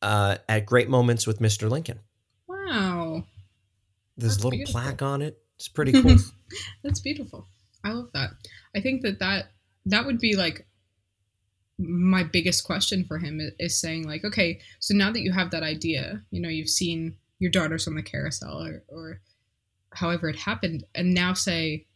[0.00, 1.68] uh, at Great Moments with Mr.
[1.70, 2.00] Lincoln.
[2.46, 3.24] Wow.
[4.16, 4.80] There's That's a little beautiful.
[4.80, 5.38] plaque on it.
[5.56, 6.16] It's pretty cool.
[6.82, 7.46] That's beautiful.
[7.84, 8.30] I love that.
[8.76, 9.50] I think that that
[9.86, 10.66] that would be like
[11.78, 15.50] my biggest question for him is, is saying like, okay, so now that you have
[15.50, 19.20] that idea, you know, you've seen your daughters on the carousel or, or
[19.92, 21.86] however it happened, and now say,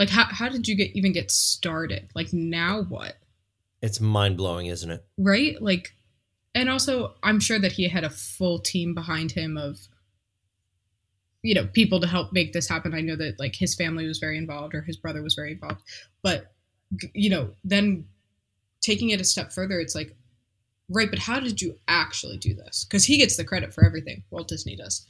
[0.00, 2.08] like, how how did you get even get started?
[2.16, 3.14] Like, now what?
[3.82, 5.04] it's mind blowing, isn't it?
[5.18, 5.60] right?
[5.60, 5.94] Like,
[6.54, 9.78] and also, I'm sure that he had a full team behind him of,
[11.42, 12.92] you know, people to help make this happen.
[12.94, 15.82] I know that like his family was very involved or his brother was very involved,
[16.22, 16.52] but
[17.14, 18.04] you know, then
[18.80, 20.16] taking it a step further, it's like,
[20.88, 22.84] right, but how did you actually do this?
[22.84, 24.24] Because he gets the credit for everything.
[24.30, 25.06] Walt Disney does.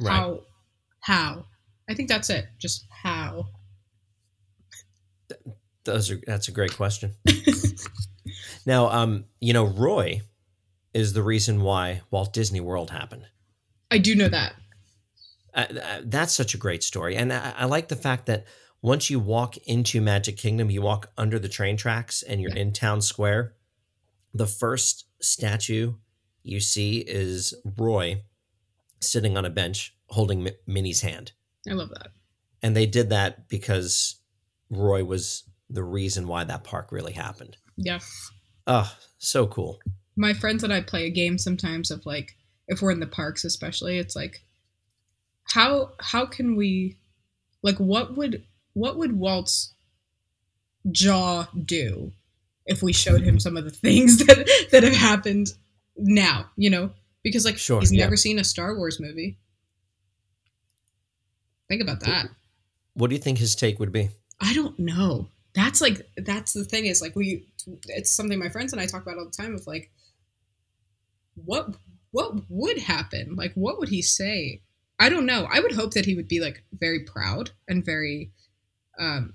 [0.00, 0.10] Right.
[0.12, 0.40] How?
[1.00, 1.44] How?
[1.88, 2.46] I think that's it.
[2.58, 3.48] Just how.
[5.84, 7.14] Those are that's a great question.
[8.66, 10.22] now, um, you know, Roy
[10.92, 13.26] is the reason why Walt Disney World happened.
[13.90, 14.54] I do know that.
[15.54, 18.46] Uh, uh, that's such a great story, and I, I like the fact that
[18.82, 22.62] once you walk into Magic Kingdom, you walk under the train tracks, and you're Yeah.
[22.62, 23.54] in town square.
[24.32, 25.94] The first statue
[26.42, 28.22] you see is Roy
[29.00, 31.32] sitting on a bench holding Mi- Minnie's hand,
[31.68, 32.08] I love that.
[32.62, 34.16] and they did that because
[34.76, 37.56] Roy was the reason why that park really happened.
[37.76, 38.00] Yeah.
[38.66, 39.78] Oh, so cool.
[40.16, 42.36] my friends and I play a game sometimes of like
[42.68, 44.42] if we're in the parks especially it's like
[45.44, 46.96] how how can we
[47.62, 49.74] like what would what would Walt's
[50.90, 52.12] jaw do
[52.66, 55.48] if we showed him some of the things that that have happened
[55.96, 56.90] now you know
[57.22, 58.04] because like Sure, he's yeah.
[58.04, 59.38] never seen a Star Wars movie
[61.68, 62.28] think about that
[62.94, 64.10] What do you think his take would be?
[64.44, 65.28] I don't know.
[65.54, 67.46] That's like that's the thing is like we
[67.88, 69.90] it's something my friends and I talk about all the time of like
[71.34, 71.76] what
[72.10, 73.36] what would happen?
[73.36, 74.60] Like what would he say?
[75.00, 75.48] I don't know.
[75.50, 78.32] I would hope that he would be like very proud and very
[78.98, 79.34] um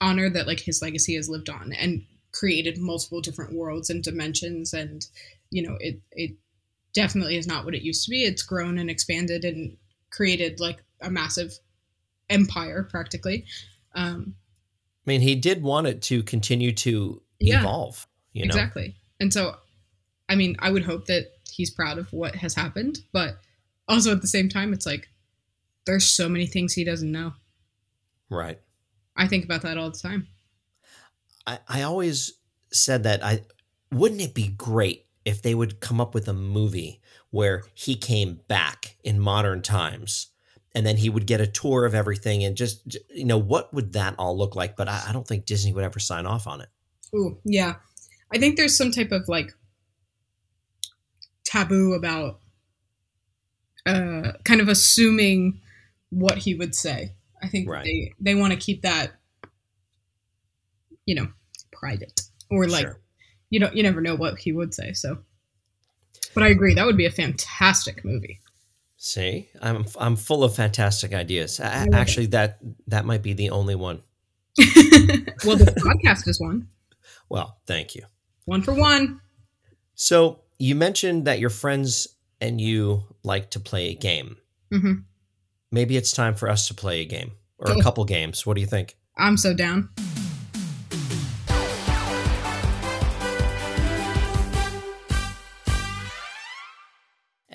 [0.00, 4.74] honored that like his legacy has lived on and created multiple different worlds and dimensions
[4.74, 5.06] and
[5.50, 6.32] you know it it
[6.94, 8.24] definitely is not what it used to be.
[8.24, 9.76] It's grown and expanded and
[10.10, 11.58] created like a massive
[12.30, 13.46] empire practically.
[13.94, 14.34] Um,
[15.06, 17.60] I mean, he did want it to continue to Yeah.
[17.60, 18.06] evolve.
[18.32, 18.96] You know, exactly.
[19.20, 19.56] And so,
[20.28, 23.38] I mean, I would hope that he's proud of what has happened, but
[23.86, 25.08] also at the same time, it's like
[25.86, 27.34] there's so many things he doesn't know.
[28.30, 28.58] right?
[29.16, 30.26] I think about that all the time.
[31.46, 32.32] I, I always
[32.72, 33.44] said that I
[33.92, 38.40] wouldn't it be great if they would come up with a movie where he came
[38.48, 40.28] back in modern times
[40.74, 43.92] and then he would get a tour of everything and just you know what would
[43.92, 46.60] that all look like but I, I don't think disney would ever sign off on
[46.60, 46.68] it
[47.14, 47.76] Ooh, yeah.
[48.32, 49.52] I think there's some type of like
[51.44, 52.40] taboo about
[53.86, 55.60] uh kind of assuming
[56.10, 57.12] what he would say.
[57.42, 57.84] I think Right.
[57.84, 59.12] they they want to keep that
[61.06, 61.28] you know,
[61.72, 63.00] private or like Sure.
[63.50, 65.18] you know you never know what he would say, so
[66.34, 68.40] but I agree that would be a fantastic movie.
[69.04, 69.48] See?
[69.60, 71.60] I'm i'm full of fantastic ideas.
[71.60, 71.94] It.
[71.94, 74.02] actually that that might be the only one.
[75.44, 76.68] Well, the podcast is one.
[77.28, 78.04] well thank you.
[78.46, 79.20] One for one.
[79.94, 82.08] so you mentioned that your friends
[82.40, 84.36] and you like to play a game.
[84.72, 84.94] Hmm
[85.74, 88.46] maybe it's time for us to play a game or a couple games.
[88.46, 88.96] What do you think?
[89.18, 89.90] I'm so down.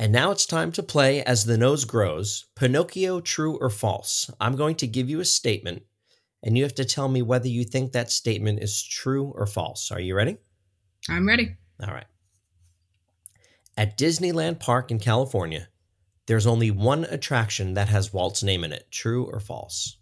[0.10, 4.32] And now it's time to play As the Nose Grows Pinocchio True or False.
[4.40, 5.84] I'm going to give you a statement,
[6.42, 9.92] and you have to tell me whether you think that statement is true or false.
[9.92, 10.38] Are you ready?
[11.08, 11.58] I'm ready.
[11.80, 12.08] All right.
[13.78, 15.68] At Disneyland Park in California,
[16.26, 18.88] there's only one attraction that has Walt's name in it.
[18.90, 20.00] True or false?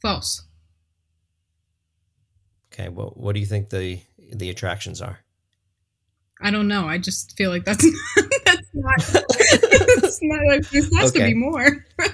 [0.00, 0.42] False.
[2.72, 4.00] Okay, well, what do you think the
[4.32, 5.20] the attractions are?
[6.42, 6.88] I don't know.
[6.88, 7.84] I just feel like that's
[8.44, 8.98] that's not.
[8.98, 11.86] that's not like, there has to be more.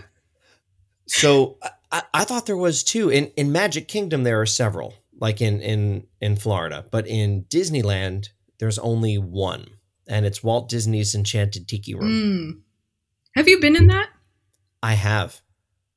[1.09, 1.57] So
[1.91, 3.09] I, I thought there was two.
[3.09, 8.29] In in Magic Kingdom there are several, like in in in Florida, but in Disneyland
[8.59, 9.67] there's only one,
[10.07, 12.11] and it's Walt Disney's Enchanted Tiki Room.
[12.11, 12.61] Mm.
[13.37, 14.11] Have you been in that?
[14.83, 15.41] I have.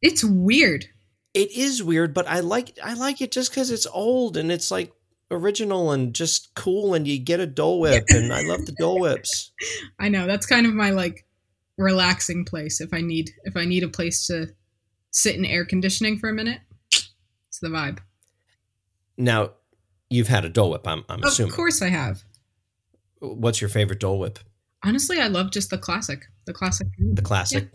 [0.01, 0.85] It's weird.
[1.33, 4.71] It is weird, but I like I like it just because it's old and it's
[4.71, 4.91] like
[5.29, 8.99] original and just cool, and you get a Dole Whip, and I love the Dole
[8.99, 9.51] Whips.
[9.99, 11.25] I know that's kind of my like
[11.77, 12.81] relaxing place.
[12.81, 14.47] If I need if I need a place to
[15.11, 16.59] sit in air conditioning for a minute,
[16.91, 17.99] it's the vibe.
[19.17, 19.51] Now,
[20.09, 21.51] you've had a Dole Whip, I'm I'm Of assuming.
[21.51, 22.23] Of course, I have.
[23.19, 24.39] What's your favorite Dole Whip?
[24.83, 26.87] Honestly, I love just the classic, the classic.
[26.97, 27.71] The classic.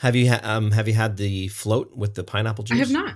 [0.00, 2.76] Have you ha- um have you had the float with the pineapple juice?
[2.76, 3.14] I have not.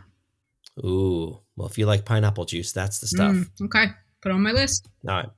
[0.85, 3.35] Ooh, well, if you like pineapple juice, that's the stuff.
[3.35, 3.87] Mm, okay,
[4.21, 4.89] put it on my list.
[5.07, 5.29] All right.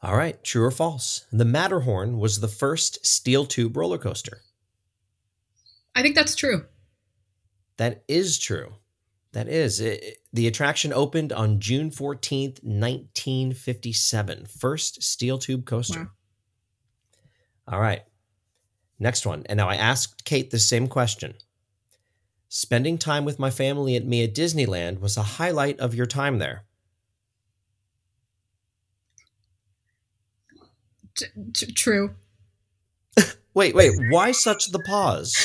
[0.00, 1.24] All right, true or false?
[1.32, 4.42] The Matterhorn was the first steel tube roller coaster.
[5.94, 6.64] I think that's true.
[7.78, 8.74] That is true.
[9.32, 9.80] That is.
[9.80, 14.46] It- the attraction opened on June 14th, 1957.
[14.46, 16.00] First steel tube coaster.
[17.66, 17.74] Wow.
[17.74, 18.02] All right.
[18.98, 19.44] Next one.
[19.46, 21.34] And now I asked Kate the same question.
[22.48, 26.38] Spending time with my family at me at Disneyland was a highlight of your time
[26.38, 26.64] there.
[31.18, 32.14] T- t- true.
[33.54, 35.36] Wait, wait, why such the pause?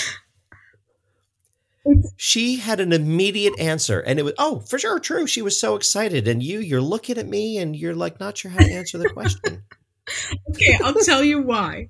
[2.15, 5.27] She had an immediate answer, and it was, oh, for sure, true.
[5.27, 6.27] She was so excited.
[6.27, 9.09] And you, you're looking at me and you're like, not sure how to answer the
[9.09, 9.63] question.
[10.49, 11.89] Okay, I'll tell you why.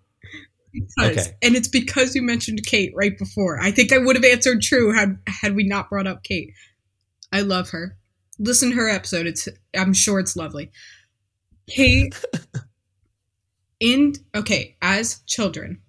[0.71, 1.35] Because, Okay.
[1.41, 3.59] and it's because you mentioned Kate right before.
[3.59, 6.53] I think I would have answered true had had we not brought up Kate.
[7.31, 7.97] I love her.
[8.37, 9.25] Listen to her episode.
[9.25, 10.69] It's I'm sure it's lovely.
[11.67, 12.13] Kate
[13.83, 15.81] in okay, as children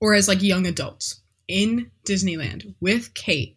[0.00, 3.56] or as like young adults in Disneyland with Kate,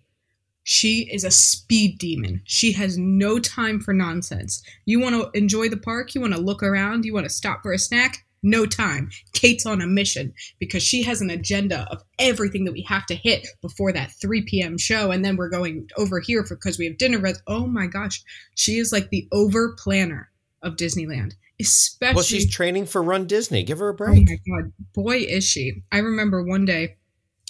[0.64, 2.42] she is a speed demon.
[2.46, 4.64] She has no time for nonsense.
[4.86, 7.64] You want to enjoy the park, you want to look around, you want to stop
[7.64, 9.10] for a snack, no time.
[9.34, 13.16] Kate's on a mission because she has an agenda of everything that we have to
[13.16, 14.78] hit before that 3 p.m.
[14.78, 15.10] show.
[15.10, 17.18] And then we're going over here because we have dinner.
[17.18, 18.24] res- Oh my gosh.
[18.54, 20.30] She is like the over planner
[20.62, 22.16] of Disneyland, especially.
[22.16, 23.64] Well, she's training for Run Disney.
[23.64, 24.28] Give her a Oh break.
[24.30, 25.84] my god, boy is she!
[25.92, 26.98] I remember one day,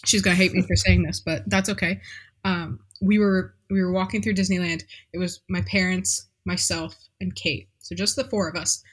[0.06, 2.00] she's gonna hate me for saying this, but that's okay.
[2.46, 4.84] Um, we were we were walking through Disneyland.
[5.14, 7.70] It was my parents, myself, and Kate.
[7.80, 8.84] So just the four of us.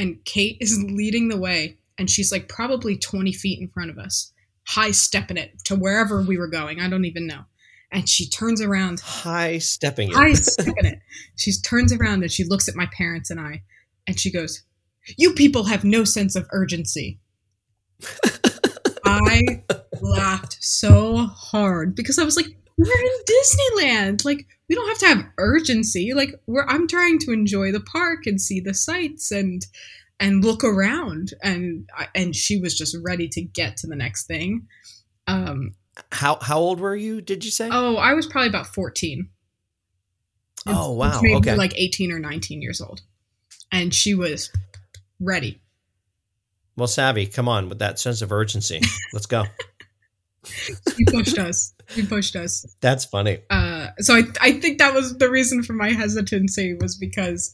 [0.00, 3.98] And Kate is leading the way, and she's like probably twenty feet in front of
[3.98, 4.32] us,
[4.66, 6.80] high stepping it to wherever we were going.
[6.80, 7.42] I don't even know.
[7.90, 10.16] And she turns around High stepping it.
[10.16, 10.98] I second it.
[11.36, 13.62] She turns around and she looks at my parents and I,
[14.08, 14.64] and she goes,
[15.16, 17.20] "You people have no sense of urgency."
[19.04, 19.62] I
[20.00, 24.24] laughed so hard because I was like, "We're in Disneyland.
[24.24, 26.12] Like, we don't have to have urgency.
[26.14, 29.64] Like, we're I'm trying to enjoy the park and see the sights and
[30.18, 34.66] and look around." And and she was just ready to get to the next thing.
[35.26, 35.74] Um,
[36.12, 37.20] How how old were you?
[37.20, 37.68] Did you say?
[37.70, 39.28] oh, I was probably about fourteen.
[40.66, 41.54] Oh, wow, okay.
[41.54, 43.00] like 18 or 19 years old.
[43.70, 44.50] And she was
[45.20, 45.60] ready.
[46.76, 48.80] Well, Savvy, come on with that sense of urgency.
[49.12, 49.44] Let's go.
[50.44, 51.74] she pushed us.
[51.88, 52.64] She pushed us.
[52.80, 53.40] That's funny.
[53.50, 57.52] Uh, so I, I think that was the reason for my hesitancy was because,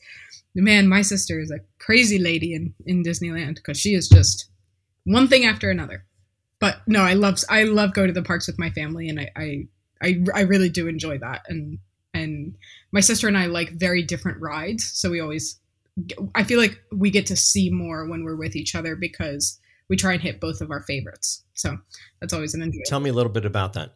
[0.54, 4.50] man, my sister is a crazy lady in, in Disneyland because she is just
[5.04, 6.04] one thing after another.
[6.60, 9.30] But no, I love I love going to the parks with my family, and I
[9.36, 9.68] I,
[10.02, 11.42] I, I really do enjoy that.
[11.48, 11.78] And
[12.14, 12.56] and
[12.92, 15.58] my sister and I like very different rides, so we always
[16.34, 19.96] I feel like we get to see more when we're with each other because we
[19.96, 21.44] try and hit both of our favorites.
[21.54, 21.78] So
[22.20, 22.86] that's always an enjoyment.
[22.86, 23.94] Tell me a little bit about that.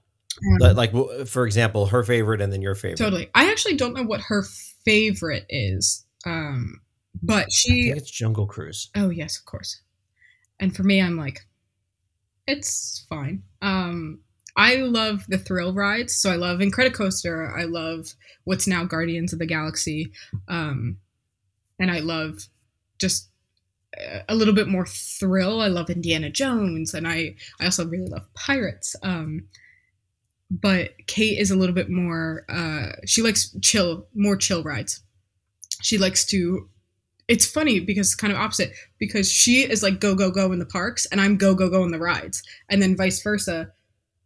[0.63, 0.93] Um, like,
[1.27, 2.99] for example, her favorite and then your favorite.
[2.99, 3.31] Totally.
[3.35, 4.45] I actually don't know what her
[4.85, 6.81] favorite is, um,
[7.23, 7.91] but she.
[7.91, 8.91] it's Jungle Cruise.
[8.95, 9.81] Oh yes, of course.
[10.61, 11.41] And for me, I'm like,
[12.47, 13.43] it's fine.
[13.63, 14.21] Um,
[14.57, 17.57] I love the thrill rides, so I love Incredicoaster.
[17.57, 20.13] I love what's now Guardians of the Galaxy,
[20.49, 20.99] um,
[21.79, 22.49] and I love
[22.99, 23.29] just
[24.29, 25.61] a little bit more thrill.
[25.61, 28.95] I love Indiana Jones, and I I also really love pirates.
[29.03, 29.49] Um,
[30.51, 32.45] but Kate is a little bit more.
[32.49, 35.01] Uh, she likes chill, more chill rides.
[35.83, 36.69] She likes to.
[37.29, 40.59] It's funny because it's kind of opposite because she is like go go go in
[40.59, 43.73] the parks, and I'm go go go in the rides, and then vice versa.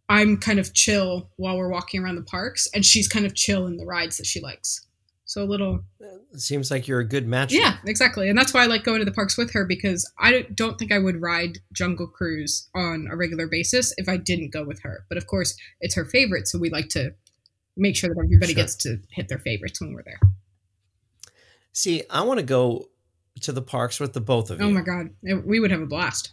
[0.08, 3.66] I'm kind of chill while we're walking around the parks, and she's kind of chill
[3.66, 4.86] in the rides that she likes.
[5.32, 5.80] So a little.
[5.98, 7.54] It seems like you're a good match.
[7.54, 10.42] Yeah, exactly, and that's why I like going to the parks with her because I
[10.54, 14.62] don't think I would ride Jungle Cruise on a regular basis if I didn't go
[14.62, 15.06] with her.
[15.08, 17.14] But of course, it's her favorite, so we like to
[17.78, 18.62] make sure that everybody sure.
[18.62, 20.20] gets to hit their favorites when we're there.
[21.72, 22.90] See, I want to go
[23.40, 24.70] to the parks with the both of oh you.
[24.70, 25.14] Oh my god,
[25.46, 26.32] we would have a blast.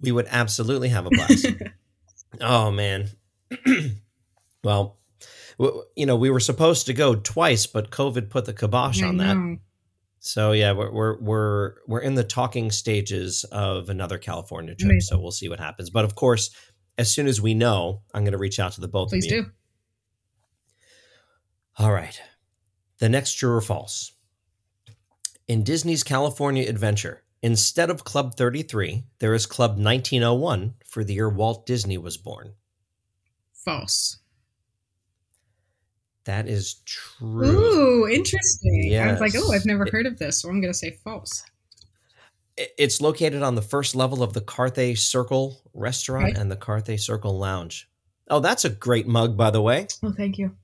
[0.00, 1.46] We would absolutely have a blast.
[2.40, 3.08] oh man.
[4.64, 4.99] well,
[5.96, 9.36] you know, we were supposed to go twice, but COVID put the kibosh on that.
[9.36, 9.54] Mm-hmm.
[10.20, 14.90] So yeah, we're, we're we're we're in the talking stages of another California trip.
[14.90, 15.16] Amazing.
[15.16, 15.90] So we'll see what happens.
[15.90, 16.50] But of course,
[16.98, 19.32] as soon as we know, I'm going to reach out to the both Please of
[19.32, 19.42] you.
[19.42, 19.50] Please
[21.78, 21.84] do.
[21.84, 22.20] All right.
[22.98, 24.12] The next true or false.
[25.48, 31.28] In Disney's California Adventure, instead of Club 33, there is Club 1901 for the year
[31.28, 32.52] Walt Disney was born.
[33.54, 34.18] False.
[36.24, 37.46] That is true.
[37.46, 38.84] Ooh, interesting.
[38.84, 39.08] Yes.
[39.08, 41.42] I was like, oh, I've never heard of this, so I'm going to say false.
[42.56, 46.36] It's located on the first level of the Carthay Circle restaurant right.
[46.36, 47.88] and the Carthay Circle lounge.
[48.28, 49.86] Oh, that's a great mug, by the way.
[50.02, 50.54] Oh, thank you.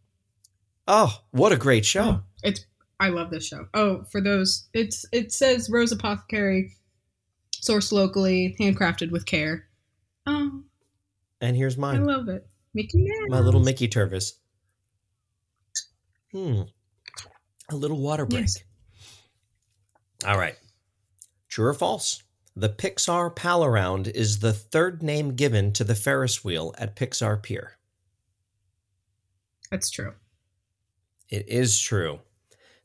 [0.86, 2.02] Oh, what a great show!
[2.02, 2.64] Oh, it's
[3.00, 3.66] I love this show.
[3.74, 6.72] Oh, for those, it's it says Rose Apothecary,
[7.60, 9.66] sourced locally, handcrafted with care.
[10.26, 10.62] Oh,
[11.40, 12.02] and here's mine.
[12.02, 13.30] I love it, Mickey Mouse.
[13.30, 14.34] My little Mickey Tervis.
[16.36, 16.62] Hmm.
[17.70, 18.42] A little water break.
[18.42, 18.62] Yes.
[20.26, 20.54] All right.
[21.48, 22.22] True or false?
[22.54, 27.42] The Pixar Pal Around is the third name given to the Ferris wheel at Pixar
[27.42, 27.78] Pier.
[29.70, 30.12] That's true.
[31.30, 32.20] It is true.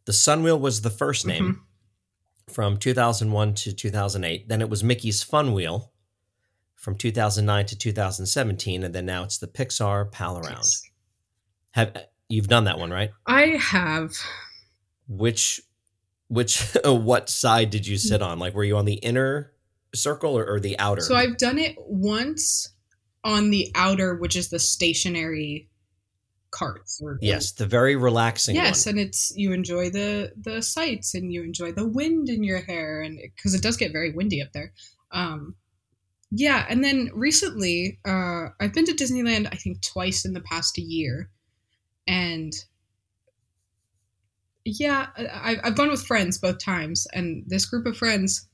[0.06, 2.54] The Sun Wheel was the first name mm-hmm.
[2.54, 4.48] from 2001 to 2008.
[4.48, 5.92] Then it was Mickey's Fun Wheel
[6.76, 10.56] from 2009 to 2017, and then now it's the Pixar Pal Around.
[10.56, 10.84] Yes.
[11.72, 11.96] Have
[12.32, 13.12] You've done that one, right?
[13.26, 14.14] I have.
[15.08, 15.62] Which,
[16.28, 18.40] which, what side did you sit on?
[18.40, 19.52] Like, were you on the inner
[19.94, 21.02] circle or, or the outer?
[21.02, 22.74] So I've done it once
[23.24, 25.70] on the outer, which is the stationary
[26.52, 27.02] carts.
[27.04, 28.56] Or, yes, the very relaxing.
[28.56, 28.98] Yes, one.
[28.98, 33.02] and it's you enjoy the the sights and you enjoy the wind in your hair,
[33.02, 34.74] and because it does get very windy up there.
[35.12, 35.56] Um,
[36.32, 39.48] yeah, and then recently, uh, I've been to Disneyland.
[39.52, 41.30] I think twice in the past year,
[42.08, 42.54] and
[44.64, 48.48] yeah, I, I've gone with friends both times, and this group of friends,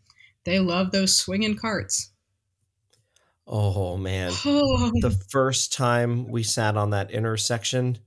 [0.45, 2.11] they love those swinging carts.
[3.45, 4.91] Oh man, oh.
[5.01, 7.97] the first time we sat on that intersection,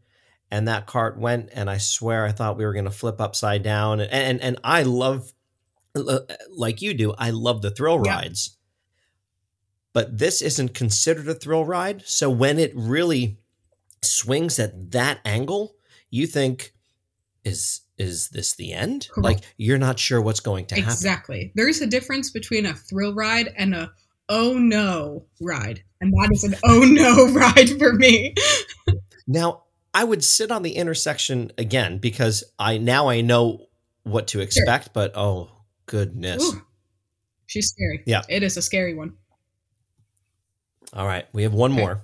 [0.51, 3.63] and that cart went, and I swear I thought we were going to flip upside
[3.63, 4.01] down.
[4.01, 5.33] And, and and I love,
[5.95, 8.17] uh, like you do, I love the thrill yeah.
[8.17, 8.57] rides.
[9.93, 12.07] But this isn't considered a thrill ride.
[12.07, 13.39] So when it really
[14.03, 15.75] swings at that angle,
[16.11, 16.73] you think
[17.45, 19.09] is is this the end?
[19.13, 19.25] Correct.
[19.25, 20.91] Like you're not sure what's going to happen.
[20.91, 21.53] Exactly.
[21.55, 23.93] There is a difference between a thrill ride and a
[24.29, 25.83] oh no ride.
[26.01, 28.35] And that is an oh no ride for me.
[29.27, 33.67] now, I would sit on the intersection again because I now I know
[34.05, 34.93] what to expect, sure.
[34.95, 35.51] but oh
[35.87, 36.43] goodness.
[36.43, 36.63] Ooh,
[37.47, 38.03] she's scary.
[38.07, 38.23] Yeah.
[38.29, 39.15] It is a scary one.
[40.93, 41.27] All right.
[41.33, 41.81] We have one okay.
[41.81, 42.03] more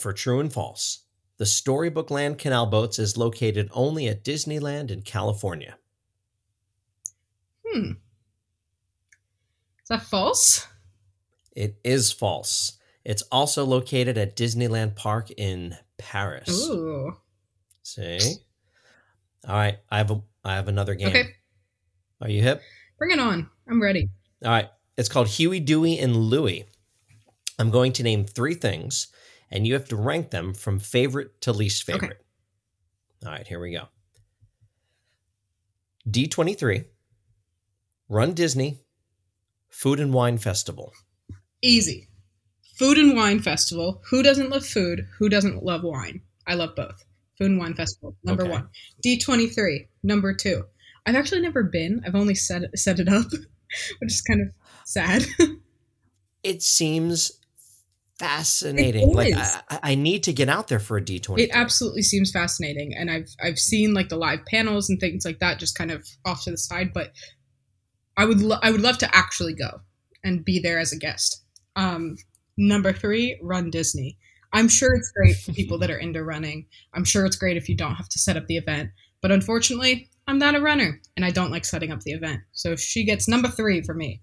[0.00, 1.04] for true and false.
[1.38, 5.76] The Storybook Land Canal Boats is located only at Disneyland in California.
[7.66, 7.92] Hmm.
[9.82, 10.66] Is that false?
[11.52, 12.78] It is false.
[13.04, 16.68] It's also located at Disneyland Park in Paris.
[16.68, 17.16] Ooh.
[17.82, 18.18] See?
[19.46, 21.08] All right, I have a I have another game.
[21.08, 21.34] Okay.
[22.20, 22.62] Are you hip?
[22.98, 23.48] Bring it on.
[23.68, 24.08] I'm ready.
[24.44, 24.68] All right.
[24.96, 26.64] It's called Huey, Dewey, and Louie.
[27.58, 29.08] I'm going to name three things,
[29.50, 31.98] and you have to rank them from favorite to least Okay.
[31.98, 32.24] favorite.
[33.24, 33.88] All right, here we go.
[36.08, 36.84] D23,
[38.08, 38.80] Run Disney,
[39.68, 40.92] Food and Wine Festival.
[41.62, 42.08] Easy.
[42.76, 44.02] Food and Wine Festival.
[44.10, 45.06] Who doesn't love food?
[45.18, 46.22] Who doesn't love wine?
[46.46, 47.04] I love both.
[47.36, 48.52] Food and Wine Festival, number Okay.
[48.52, 48.68] one.
[49.04, 50.64] D23, number two.
[51.06, 52.02] I've actually never been.
[52.06, 53.26] I've only set, set it up,
[53.98, 54.48] which is kind of
[54.84, 55.26] sad.
[56.44, 57.32] It seems
[58.18, 59.12] fascinating.
[59.12, 59.34] Like.
[59.34, 61.44] I, I need to get out there for a D twenty.
[61.44, 62.94] it absolutely seems fascinating.
[62.96, 66.06] And I've, I've seen like the live panels and things like that just kind of
[66.24, 67.12] off to the side, but
[68.16, 69.80] I would, lo- I would love to actually go
[70.24, 71.44] and be there as a guest.
[71.76, 72.16] Um,
[72.56, 74.18] number three, Run Disney.
[74.52, 76.66] I'm sure it's great for people that are into running.
[76.94, 78.90] I'm sure it's great if you don't have to set up the event.
[79.20, 82.40] But unfortunately, I'm not a runner and I don't like setting up the event.
[82.52, 84.22] So she gets number three for me.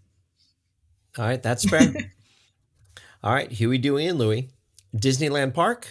[1.17, 1.93] All right, that's fair.
[3.23, 4.49] All right, Huey, Dewey, and Louie.
[4.95, 5.87] Disneyland Park,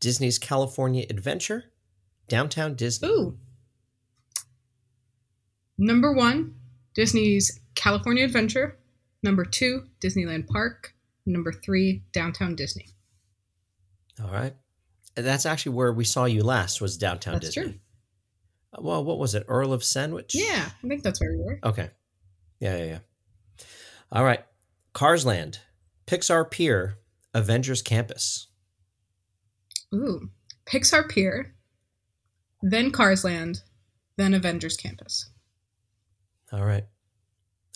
[0.00, 1.64] Disney's California Adventure,
[2.28, 3.08] Downtown Disney.
[3.08, 3.36] Ooh.
[5.76, 6.54] Number one,
[6.94, 8.78] Disney's California Adventure.
[9.22, 10.94] Number two, Disneyland Park.
[11.26, 12.88] Number three, Downtown Disney.
[14.22, 14.54] All right.
[15.14, 17.62] That's actually where we saw you last was Downtown That's Disney.
[17.72, 17.80] true.
[18.72, 19.44] Uh, Well, what was it?
[19.48, 20.32] Earl of Sandwich?
[20.34, 21.58] Yeah, I think that's where we were.
[21.64, 21.90] Okay.
[22.60, 22.98] Yeah, yeah, yeah.
[24.12, 24.44] All right.
[24.92, 25.60] Cars Land,
[26.08, 26.98] Pixar Pier,
[27.34, 28.48] Avengers Campus.
[29.94, 30.30] Ooh.
[30.66, 31.54] Pixar Pier,
[32.62, 33.62] then Cars Land,
[34.16, 35.30] then Avengers Campus.
[36.52, 36.84] All right.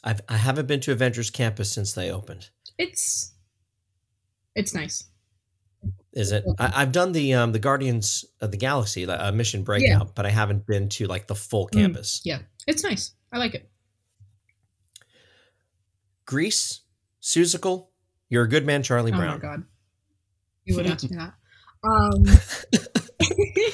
[0.04, 2.48] I've I haven't been to Avengers Campus since they opened.
[2.78, 3.34] It's
[4.54, 5.04] it's nice.
[6.12, 6.44] Is it?
[6.58, 10.30] I, I've done the um the Guardians of the Galaxy uh, Mission Breakout, but I
[10.30, 11.72] haven't been to like the full Mm.
[11.72, 12.20] campus.
[12.24, 13.12] Yeah, it's nice.
[13.32, 13.70] I like it.
[16.26, 16.80] Grease,
[17.22, 17.88] Seussical,
[18.32, 19.28] You're a Good Man, Charlie Oh Brown.
[19.28, 19.62] Oh my god.
[20.64, 21.34] You would ask me that.
[21.84, 22.24] Um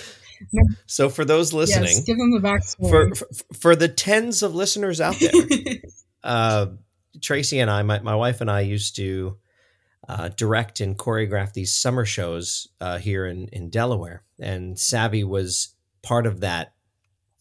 [0.87, 3.19] So for those listening, yes, give them the for, backstory.
[3.19, 5.33] for for the tens of listeners out there,
[6.25, 6.67] uh,
[7.21, 9.37] Tracy and I, my, my wife and I, used to
[10.09, 15.75] uh, direct and choreograph these summer shows uh, here in in Delaware, and Savvy was
[16.03, 16.73] part of that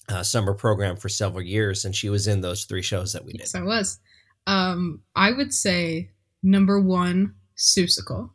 [0.09, 3.32] uh, summer program for several years, and she was in those three shows that we
[3.32, 3.41] did.
[3.41, 3.99] yes, I was.
[4.47, 6.09] Um, I would say
[6.48, 8.32] number one, Seussical.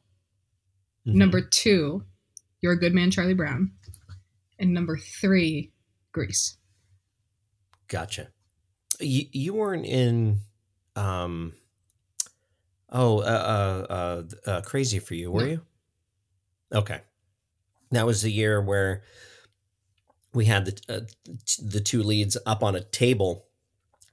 [1.06, 1.14] Mhm.
[1.14, 2.04] Number two,
[2.60, 3.72] You're a Good Man, Charlie Brown.
[4.58, 5.72] And number three,
[6.12, 6.56] Grease.
[7.88, 8.28] Gotcha.
[9.00, 10.40] You, you weren't in,
[10.94, 11.54] um,
[12.90, 15.46] oh, uh, uh, uh, uh, Crazy for You, were No.
[15.50, 15.62] you?
[16.72, 17.00] Okay.
[17.90, 19.02] That was the year where
[20.32, 21.00] we had the uh,
[21.44, 23.48] t- the two leads up on a table,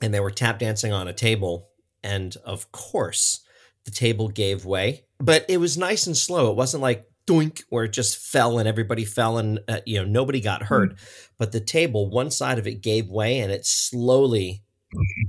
[0.02, 1.70] and they were tap dancing on a table,
[2.04, 3.40] and of course,
[3.86, 5.06] the table gave way.
[5.20, 6.50] But it was nice and slow.
[6.52, 10.06] It wasn't like doink where it just fell and everybody fell and uh, you know
[10.06, 10.96] nobody got hurt.
[11.38, 14.64] But the table, one side of it gave way and it slowly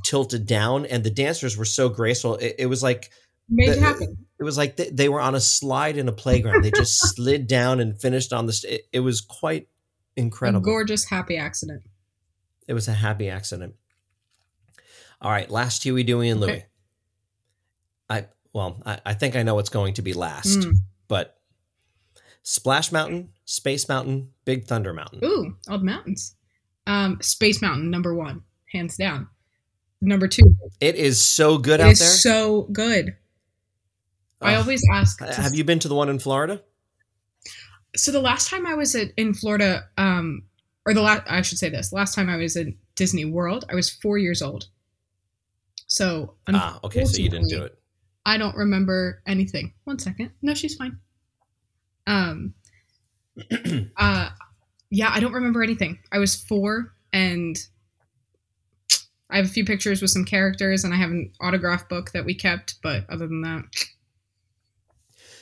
[0.07, 2.37] tilted down, and the dancers were so graceful.
[2.37, 3.11] It, it was like
[3.53, 4.17] Made The- it happen.
[4.39, 6.63] it was like they, they were on a slide in a playground.
[6.63, 8.53] They just slid down and finished on the.
[8.53, 9.69] St- it, it was quite
[10.17, 10.61] A incredible.
[10.65, 11.83] gorgeous, happy accident.
[12.69, 13.75] It was a happy accident.
[15.21, 16.51] All right, last Huey, Dewey, and Louie.
[16.53, 16.67] Okay.
[18.09, 20.75] I well, I, I think I know what's going to be last, Mm.
[21.09, 21.39] but
[22.43, 25.21] Splash Mountain, Space Mountain, Big Thunder Mountain.
[25.25, 26.35] Ooh, all the mountains.
[26.87, 28.43] Um, Space Mountain, number one,
[28.73, 29.29] hands down.
[30.01, 32.09] Number two, It is so good it out is there.
[32.09, 33.17] so good.
[34.41, 35.21] I always ask.
[35.21, 36.63] Have you been to the one in Florida?
[37.97, 40.45] so the last time I was at, in Florida, um,
[40.87, 43.75] or the last, I should say this, last time I was in Disney World, I
[43.75, 44.69] was four years old.
[45.87, 47.79] So Ah, okay, so you didn't do it.
[48.31, 49.75] I don't remember anything.
[49.83, 50.31] One second.
[50.41, 51.01] No, she's fine.
[52.07, 52.55] Um,
[53.97, 54.29] uh,
[54.89, 55.99] yeah, I don't remember anything.
[56.13, 57.59] I was four, and
[59.29, 62.25] I have a few pictures with some characters, and I have an autograph book that
[62.25, 62.77] we kept.
[62.85, 63.65] But other than that,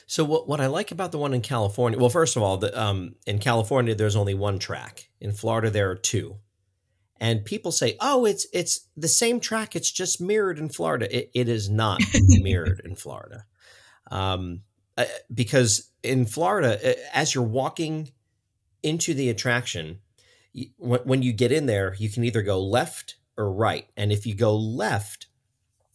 [0.07, 2.75] So what what I like about the one in California, well, first of all, the,
[2.79, 5.09] um, in California there's only one track.
[5.21, 6.37] In Florida there are two,
[7.19, 9.75] and people say, "Oh, it's it's the same track.
[9.75, 13.45] It's just mirrored in Florida." It, it is not mirrored in Florida,
[14.11, 14.61] um,
[14.97, 18.11] uh, because in Florida, uh, as you're walking
[18.83, 19.99] into the attraction,
[20.77, 24.25] when when you get in there, you can either go left or right, and if
[24.25, 25.27] you go left,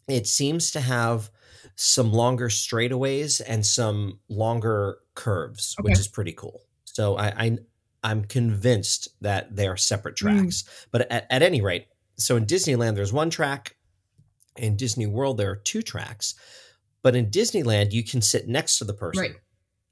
[0.08, 1.30] it seems to have
[1.76, 5.88] some longer straightaways and some longer curves, Okay.
[5.88, 6.62] which is pretty cool.
[6.84, 7.58] So I, I
[8.04, 10.18] I'm convinced that they are separate Mm.
[10.18, 10.64] tracks.
[10.92, 11.86] But at, at any rate,
[12.16, 13.74] so in Disneyland there's one track.
[14.56, 16.34] In Disney World there are two tracks.
[17.02, 19.22] But in Disneyland you can sit next to the person.
[19.22, 19.34] Right.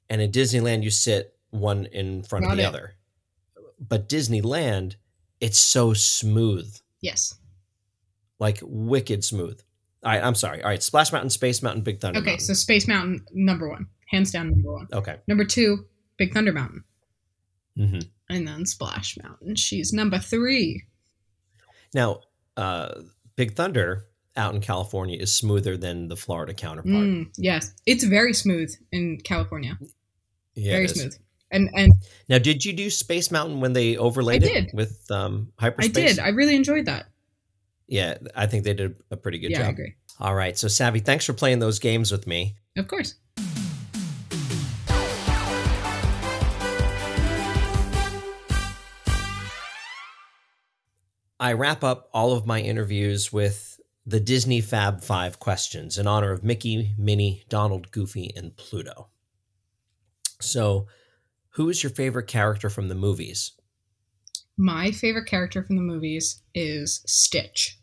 [0.09, 2.65] And in Disneyland you sit one in front of the it.
[2.65, 2.95] other.
[3.79, 4.95] But Disneyland,
[5.41, 7.35] it's so smooth Yes.
[8.39, 9.59] like wicked smooth.
[10.03, 10.61] All right, I'm sorry.
[10.61, 12.19] All right, Splash Mountain, Space Mountain, Big Thunder.
[12.19, 12.45] Okay, Mountain.
[12.45, 14.87] so Space Mountain number one, hands down number one.
[14.93, 15.17] okay.
[15.27, 15.85] Number two,
[16.17, 16.83] Big Thunder Mountain,
[17.77, 17.99] hmm
[18.29, 19.55] and then Splash Mountain.
[19.55, 20.85] She's number three.
[21.93, 22.21] Now,
[22.57, 23.01] uh,
[23.35, 24.05] Big Thunder
[24.35, 26.95] out in California is smoother than the Florida counterpart.
[26.95, 29.77] Mm, yes, it's very smooth in California.
[30.55, 31.15] Yeah, very smooth.
[31.51, 31.93] And and
[32.29, 35.95] Now, did you do Space Mountain when they overlaid I it with um, hyperspace?
[35.95, 36.19] I did.
[36.19, 37.05] I really enjoyed that.
[37.87, 39.73] yeah, I think they did a pretty good yeah, I job.
[39.73, 39.95] agree.
[40.19, 42.55] All right, so Savvy, thanks for playing those games with me.
[42.77, 43.15] Of course.
[51.43, 56.31] I wrap up all of my interviews with the Disney Fab Five questions in honor
[56.31, 59.09] of Mickey, Minnie, Donald, Goofy, and Pluto.
[60.39, 60.87] So,
[61.49, 63.51] who is your favorite character from the movies?
[64.55, 67.77] My favorite character from the movies is Stitch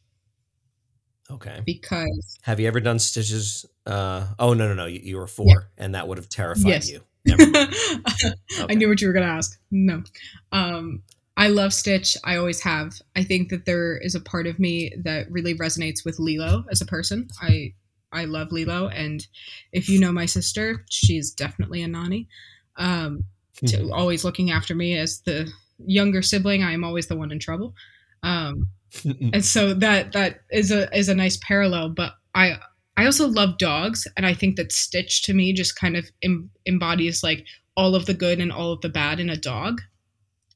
[1.31, 1.61] Okay.
[1.67, 3.67] because Have you ever done Stitches?
[3.85, 4.87] Uh, oh, no, no, no.
[4.87, 5.85] You, you were four, Yeah.
[5.85, 6.89] and that would have terrified Yes.
[6.91, 7.03] you.
[7.27, 7.43] Never.
[7.55, 8.75] I Okay.
[8.77, 9.61] knew what you were going to ask.
[9.71, 10.03] No.
[10.51, 11.03] Um,
[11.41, 12.19] I love Stitch.
[12.23, 13.01] I always have.
[13.17, 16.83] I think that there is a part of me that really resonates with Lilo as
[16.83, 17.29] a person.
[17.41, 17.73] I
[18.13, 19.27] I love Lilo, and
[19.73, 22.29] if you know my sister, she's definitely a nanny.
[22.77, 23.25] Um,
[23.67, 26.63] to, always looking after me as the younger sibling.
[26.63, 27.75] I am always the one in trouble.
[28.23, 28.67] Um,
[29.05, 32.57] and so that that is a is a nice parallel but i
[32.97, 36.51] i also love dogs and i think that stitch to me just kind of em-
[36.67, 39.81] embodies like all of the good and all of the bad in a dog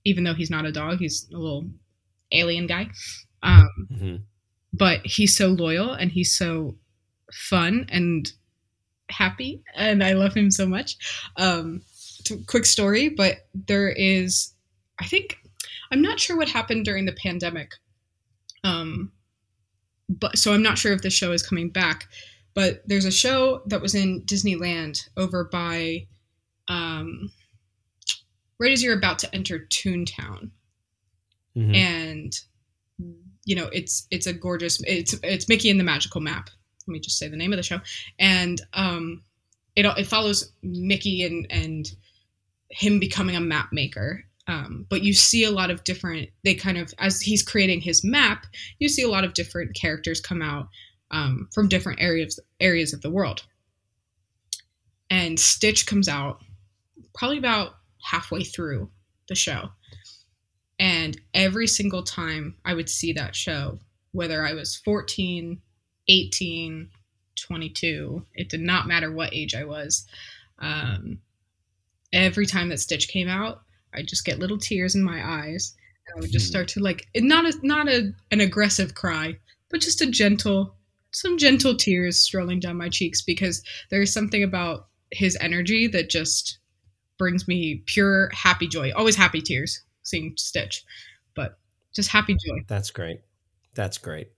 [0.04, 1.64] even though he's not a dog he's a little
[2.32, 2.88] alien guy.
[3.42, 4.22] Um Mhm.
[4.72, 6.76] but he's so loyal and he's so
[7.32, 8.32] fun and
[9.10, 10.96] happy and i love him so much.
[11.36, 11.82] Um
[12.24, 14.54] t- quick story but there is
[14.98, 15.36] i think
[15.90, 17.72] i'm not sure what happened during the pandemic.
[18.64, 19.12] Um
[20.08, 22.08] but so i'm not sure if the show is coming back
[22.54, 26.06] but there's a show that was in disneyland over by
[26.68, 27.30] um
[28.64, 30.50] right as you're about to enter toontown
[31.56, 31.76] Mhm.
[31.76, 32.40] and
[33.44, 36.50] you know it's it's a gorgeous it's it's Mickey and the Magical Map.
[36.86, 37.80] Let me just say the name of the show,
[38.18, 39.22] and um,
[39.76, 41.86] it it follows Mickey and and
[42.70, 44.24] him becoming a map maker.
[44.46, 46.30] Um, but you see a lot of different.
[46.42, 48.46] They kind of as he's creating his map,
[48.78, 50.68] you see a lot of different characters come out
[51.10, 53.44] um, from different areas areas of the world.
[55.10, 56.42] And Stitch comes out
[57.14, 58.90] probably about halfway through
[59.28, 59.70] the show.
[60.78, 63.78] And every single time I would see that show,
[64.12, 65.60] whether I was 14,
[66.08, 66.90] 18,
[67.36, 70.06] 22, it did not matter what age I was.
[70.58, 71.18] Um,
[72.12, 73.62] every time that Stitch came out,
[73.94, 75.74] I'd just get little tears in my eyes.
[76.06, 76.50] And I would just Hmm.
[76.50, 79.38] start to like, not a, not a, an aggressive cry,
[79.70, 80.76] but just a gentle,
[81.12, 86.58] some gentle tears strolling down my cheeks because there's something about his energy that just
[87.18, 88.92] brings me pure happy joy.
[88.94, 90.84] Always happy tears seeing Stitch,
[91.34, 91.58] but
[91.94, 92.64] just happy joy.
[92.68, 93.20] That's great.
[93.74, 94.28] That's great.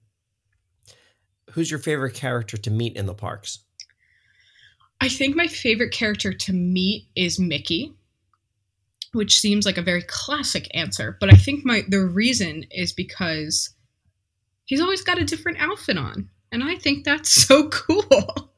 [1.53, 3.61] Who's your favorite character to meet in the parks?
[5.01, 7.93] I think my favorite character to meet is Mickey,
[9.13, 13.71] which seems like a very classic answer, but I think my the reason is because
[14.65, 18.51] he's always got a different outfit on, and I think that's so cool.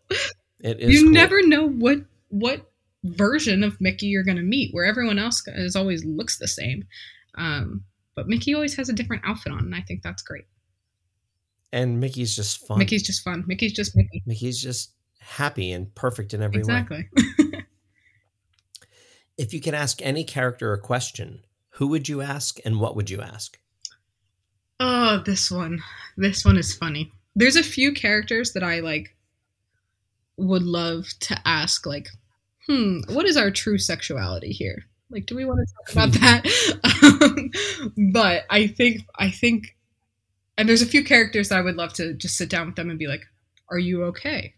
[0.60, 0.90] It is.
[0.90, 1.12] you cool.
[1.12, 1.98] never know what
[2.28, 2.70] what
[3.04, 6.84] version of Mickey you're going to meet, where everyone else is always looks the same.
[7.36, 7.84] Um,
[8.14, 10.46] but Mickey always has a different outfit on, and I think that's great.
[11.72, 12.78] And Mickey's just fun.
[12.78, 13.44] Mickey's just fun.
[13.46, 14.22] Mickey's just Mickey.
[14.26, 16.78] Mickey's just happy and perfect in every way.
[16.78, 17.08] Exactly.
[19.38, 23.08] If you could ask any character a question, who would you ask and what would
[23.08, 23.56] you ask?
[24.80, 25.80] Oh, this one.
[26.16, 27.12] This one is funny.
[27.36, 29.16] There's a few characters that I like
[30.36, 32.08] would love to ask like,
[32.68, 37.50] "Hmm, what is our true sexuality here?" Like, do we want to talk about that?
[37.96, 39.76] um, but I think I think
[40.58, 42.90] and there's a few characters that I would love to just sit down with them
[42.90, 43.22] and be like,
[43.70, 44.54] "Are you okay?"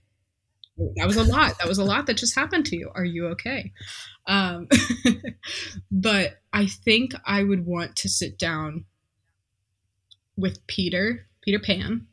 [0.96, 1.58] That was a lot.
[1.58, 2.90] That was a lot that just happened to you.
[2.94, 3.70] Are you okay?
[4.26, 4.66] Um,
[5.90, 8.86] but I think I would want to sit down
[10.36, 12.06] with Peter, Peter Pan,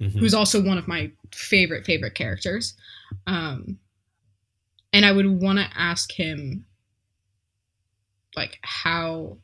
[0.00, 0.18] Mhm.
[0.18, 2.74] who's also one of my favorite favorite characters.
[3.26, 3.78] Um,
[4.94, 6.66] and I would want to ask him
[8.36, 9.38] like how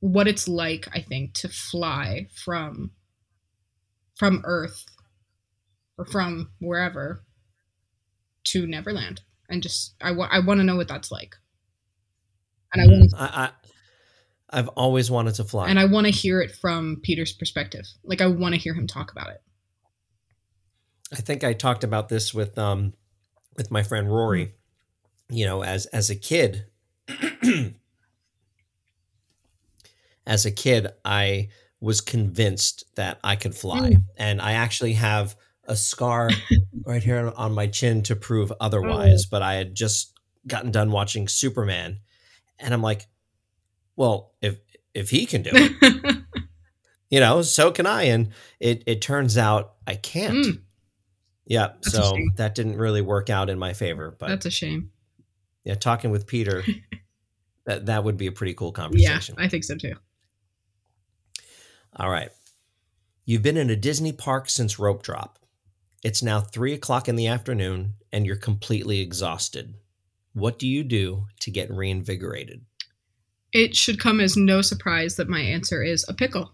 [0.00, 2.90] what it's like I think to fly from
[4.16, 4.84] from Earth
[5.96, 7.24] or from wherever
[8.44, 11.34] to Neverland and just I wa- I want to know what that's like.
[12.74, 15.68] And I want I, I I've always wanted to fly.
[15.68, 17.86] and I want to hear it from Peter's perspective.
[18.04, 19.42] Like I want to hear him talk about it.
[21.14, 22.92] I think I talked about this with um
[23.56, 24.52] with my friend Rory.
[25.28, 26.66] You know, as as a kid,
[30.26, 31.48] as a kid, I
[31.80, 34.04] was convinced that I could fly, Mm.
[34.16, 36.30] and I actually have a scar
[36.86, 39.24] right here on my chin to prove otherwise.
[39.24, 39.28] Oh.
[39.30, 40.12] But I had just
[40.46, 42.00] gotten done watching Superman,
[42.58, 43.06] and I'm like,
[43.96, 44.58] well, if
[44.94, 46.16] if he can do it,
[47.10, 48.04] you know, so can I.
[48.04, 50.36] And it it turns out I can't.
[50.44, 50.60] Mm.
[51.48, 54.16] Yeah, That's so that didn't really work out in my favor.
[54.18, 54.90] But That's a shame.
[55.66, 56.64] Yeah, talking with Peter,
[57.66, 59.34] that that would be a pretty cool conversation.
[59.38, 59.44] Yeah.
[59.44, 59.94] I think so too.
[61.96, 62.30] All right,
[63.24, 65.38] you've been in a Disney park since rope drop.
[66.04, 69.74] It's now three o'clock in the afternoon, and you're completely exhausted.
[70.34, 72.64] What do you do to get reinvigorated?
[73.52, 76.52] It should come as no surprise that my answer is a pickle.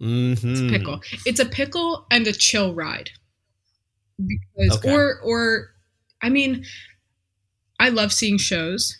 [0.00, 0.66] It's Mm-hmm.
[0.66, 1.00] a pickle.
[1.24, 3.10] It's a pickle and a chill ride.
[4.18, 4.92] Because Okay.
[4.92, 5.68] or or
[6.20, 6.64] I mean,
[7.78, 8.98] I love seeing shows.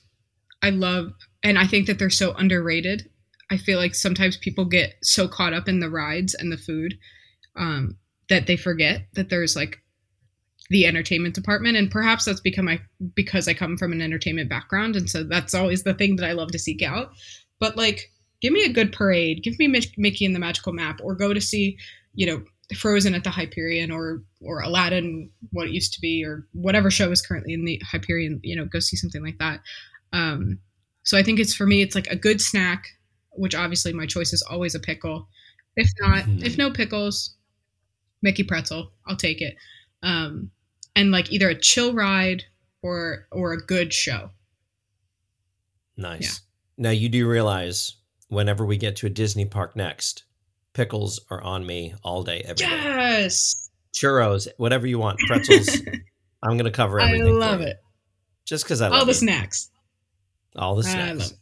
[0.63, 1.13] I love
[1.43, 3.09] and I think that they're so underrated.
[3.51, 6.99] I feel like sometimes people get so caught up in the rides and the food
[7.57, 7.97] um,
[8.29, 9.79] that they forget that there's like
[10.71, 12.81] the entertainment department and perhaps that's become I
[13.15, 16.33] because I come from an entertainment background and so that's always the thing that I
[16.33, 17.11] love to seek out.
[17.61, 18.11] But like
[18.41, 21.41] give me a good parade, give me Mickey and the Magical Map or go to
[21.41, 21.79] see,
[22.15, 22.43] you know,
[22.75, 27.11] Frozen at the Hyperion or or Aladdin what it used to be or whatever show
[27.13, 29.61] is currently in the Hyperion, you know, go see something like that.
[30.13, 30.59] Um
[31.05, 32.89] so I think it's for me it's like a good snack,
[33.33, 35.29] which obviously my choice is always a pickle.
[35.77, 36.45] If not, Mhm.
[36.45, 37.37] if no pickles,
[38.23, 39.57] Mickey pretzel, I'll take it.
[40.03, 40.51] Um
[40.97, 42.45] and like either a chill ride
[42.83, 44.31] or or a good show.
[45.97, 46.23] Nice.
[46.23, 46.85] Yeah.
[46.85, 47.95] Now you do realize
[48.29, 50.25] whenever we get to a Disney park next,
[50.77, 52.71] pickles are on me all day, every day.
[52.71, 53.71] Yes.
[53.95, 55.81] Churros, whatever you want, pretzels.
[56.43, 57.33] I'm gonna cover I everything.
[57.33, 57.79] for love it.
[58.45, 59.19] Just because I love All the you.
[59.19, 59.71] snacks.
[60.55, 61.35] All the snacks.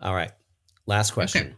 [0.00, 0.32] All right.
[0.86, 1.54] Last question.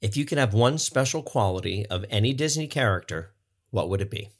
[0.00, 3.34] If you could have one special quality of any Disney character,
[3.70, 4.30] what would it be?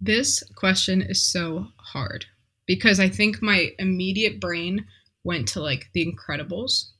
[0.00, 2.26] This question is so hard
[2.66, 4.86] because I think my immediate brain
[5.24, 6.90] went to like The Incredibles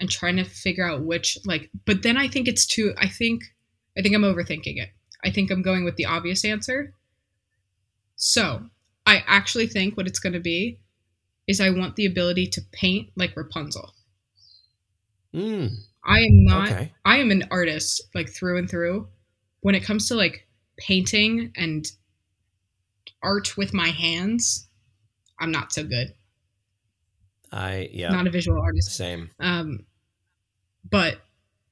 [0.00, 3.42] and trying to figure out which like but then I think it's too I think
[3.96, 4.90] I think I'm overthinking it.
[5.24, 6.94] I think I'm going with the obvious answer.
[8.14, 8.66] So,
[9.06, 10.78] I actually think what it's going to be
[11.46, 13.94] is I want the ability to paint like Rapunzel.
[15.34, 15.70] Mm,
[16.04, 16.92] I am not okay.
[17.04, 19.08] I am an artist like through and through.
[19.60, 20.46] When it comes to like
[20.76, 21.90] painting and
[23.22, 24.68] art with my hands,
[25.40, 26.14] I'm not so good.
[27.52, 28.10] I yeah.
[28.10, 28.96] Not a visual artist.
[28.96, 29.30] same.
[29.40, 29.86] Um,
[30.88, 31.18] but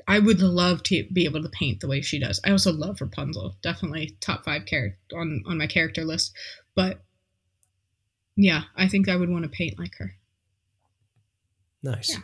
[0.09, 2.41] I would love to be able to paint the way she does.
[2.45, 3.57] I also love Rapunzel.
[3.63, 6.33] Definitely top five character on on my character list.
[6.75, 7.01] But
[8.37, 10.13] yeah, I think I would want to paint like her.
[11.83, 12.11] Nice.
[12.11, 12.21] Yeah.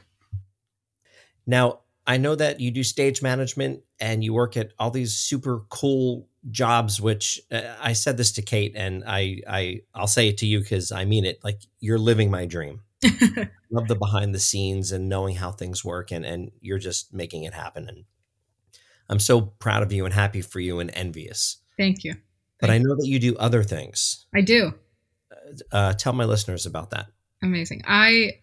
[1.46, 5.60] Now, I know that you do stage management and you work at all these super
[5.68, 10.38] cool jobs which uh, I said this to Kate and I I I'll say it
[10.38, 12.80] to you cuz I mean it like you're living my dream.
[13.70, 17.44] Love the behind the scenes and knowing how things work and and you're just making
[17.44, 18.04] it happen and
[19.08, 21.58] I'm so proud of you and happy for you and envious.
[21.76, 22.14] Thank you.
[22.60, 24.24] But I know that you do other things.
[24.34, 24.72] I do.
[25.70, 27.06] Uh, tell my listeners about that.
[27.42, 27.82] Amazing.
[27.86, 28.38] I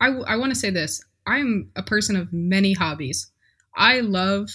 [0.00, 1.02] I I want to say this.
[1.26, 3.32] I'm a person of many hobbies.
[3.74, 4.50] I love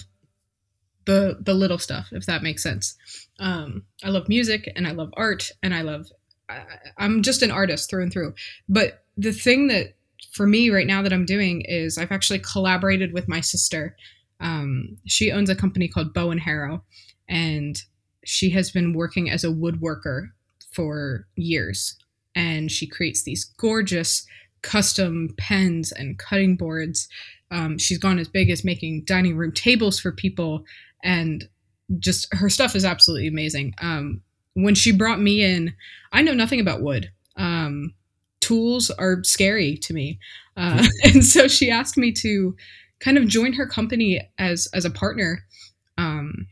[1.04, 2.96] the the little stuff, if that makes sense.
[3.38, 6.06] Um, I love music and I love art and I love.
[6.48, 6.62] I,
[6.96, 8.34] I'm just an artist through and through.
[8.68, 9.94] But the thing that
[10.32, 13.96] for me right now that I'm doing is I've actually collaborated with my sister.
[14.40, 16.84] Um, she owns a company called Bow and Harrow,
[17.28, 17.80] and
[18.24, 20.28] she has been working as a woodworker
[20.72, 21.96] for years.
[22.34, 24.26] And she creates these gorgeous
[24.60, 27.08] custom pens and cutting boards.
[27.50, 30.64] Um, she's gone as big as making dining room tables for people,
[31.02, 31.48] and
[31.98, 33.74] just her stuff is absolutely amazing.
[33.80, 34.20] Um,
[34.54, 35.74] when she brought me in,
[36.12, 37.10] I know nothing about wood.
[37.36, 37.94] Um,
[38.46, 40.18] tools are scary to me.
[40.56, 42.56] Uh, and so she asked me to
[43.00, 45.44] kind of join her company as as a partner.
[45.98, 46.46] Um,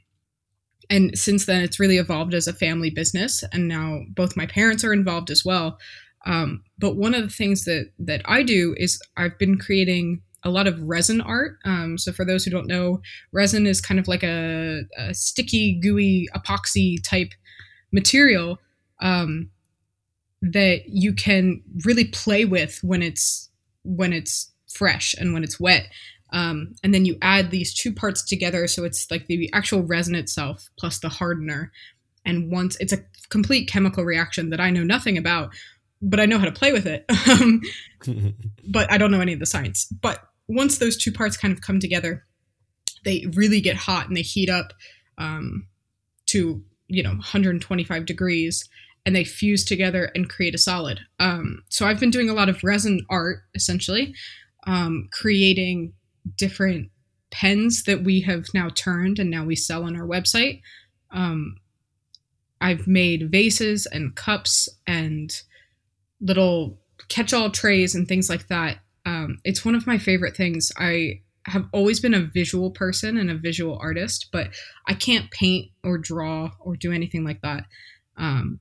[0.91, 4.85] and since then, it's really evolved as a family business, and now both my parents
[4.85, 5.79] are involved as well.
[6.27, 10.51] Um, but one of the things that that I do is I've been creating a
[10.51, 11.59] lot of resin art.
[11.65, 13.01] Um, so for those who don't know,
[13.33, 17.33] resin is kind of like a, a sticky, gooey, epoxy type
[17.93, 18.59] material
[19.01, 19.51] um,
[20.53, 23.49] that you can really play with when it's
[23.83, 25.89] when it's fresh and when it's wet.
[26.33, 30.15] Um, and then you add these two parts together, so it's like the actual resin
[30.15, 31.73] itself plus the hardener.
[32.27, 35.55] And once it's a complete chemical reaction that I know nothing about,
[36.03, 37.05] but I know how to play with it.
[37.31, 37.63] Um,
[38.69, 39.87] but I don't know any of the science.
[39.87, 42.27] But once those two parts kind of come together,
[43.05, 44.73] they really get hot and they heat up
[45.17, 45.69] um,
[46.27, 48.69] to you know 125 degrees
[49.07, 51.01] and they fuse together and create a solid.
[51.21, 54.15] Um, so I've been doing a lot of resin art, essentially,
[54.67, 55.93] um, creating
[56.39, 56.91] different
[57.31, 60.63] pens that we have now turned and now we sell on our website.
[61.11, 61.57] Um,
[62.61, 65.31] I've made vases and cups and
[66.21, 66.79] little
[67.09, 70.73] catch-all trays and things like that um, it's one of my favorite things.
[70.79, 74.49] I have always been a visual person and a visual artist, but
[74.89, 77.65] I can't paint or draw or do anything like that.
[78.17, 78.61] Um,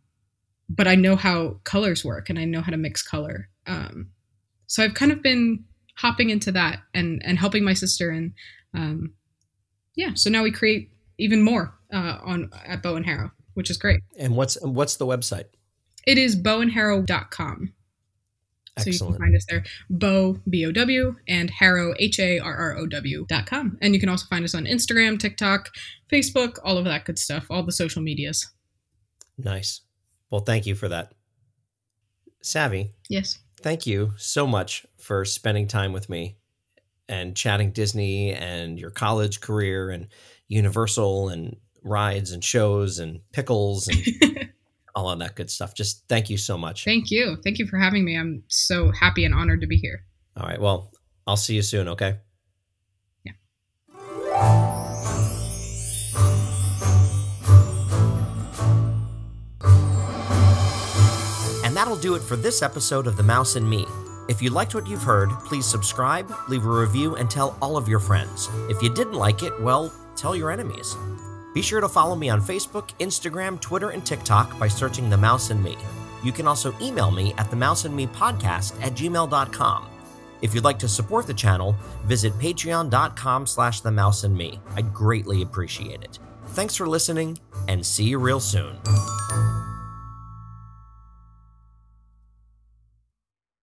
[0.69, 3.49] but I know how colors work and I know how to mix color.
[3.67, 4.09] Um,
[4.67, 8.33] so I've kind of been hopping into that and and helping my sister and
[8.73, 9.13] um,
[9.95, 10.11] yeah.
[10.15, 14.01] So now we create even more uh, on at Bow and Harrow, which is great.
[14.17, 15.45] And what's what's the website?
[16.05, 17.73] It is bowandharrow.com.
[18.79, 22.55] So you can find us there, Bow, B O W, and Harrow, H A R
[22.55, 23.77] R O W dot com.
[23.81, 25.69] And you can also find us on Instagram, TikTok,
[26.11, 28.51] Facebook, all of that good stuff, all the social medias.
[29.37, 29.81] Nice.
[30.33, 31.13] Well, thank you for that.
[32.41, 32.95] Savvy.
[33.07, 33.37] Yes.
[33.61, 36.37] Thank you so much for spending time with me
[37.07, 40.07] and chatting Disney and your college career and
[40.47, 44.49] Universal and rides and shows and pickles and
[44.95, 45.75] all of that good stuff.
[45.75, 46.83] Just thank you so much.
[46.83, 47.37] Thank you.
[47.43, 48.17] Thank you for having me.
[48.17, 50.03] I'm so happy and honored to be here.
[50.35, 50.59] All right.
[50.59, 50.91] Well,
[51.27, 52.17] I'll see you soon, okay?
[62.03, 63.85] Do it for this episode of The Mouse and Me.
[64.27, 67.87] If you liked what you've heard, please subscribe, leave a review, and tell all of
[67.87, 68.49] your friends.
[68.69, 70.97] If you didn't like it, well, tell your enemies.
[71.53, 75.49] Be sure to follow me on Facebook, Instagram, Twitter, and TikTok by searching The Mouse
[75.49, 75.77] and Me.
[76.25, 79.87] You can also email me at themouseandmepodcast at gmail.com.
[80.41, 81.73] If you'd like to support the channel,
[82.03, 84.59] visit patreon.com slash themouseandme.
[84.75, 86.19] I'd greatly appreciate it.
[86.47, 87.39] Thanks for listening,
[87.69, 88.75] and see you real soon.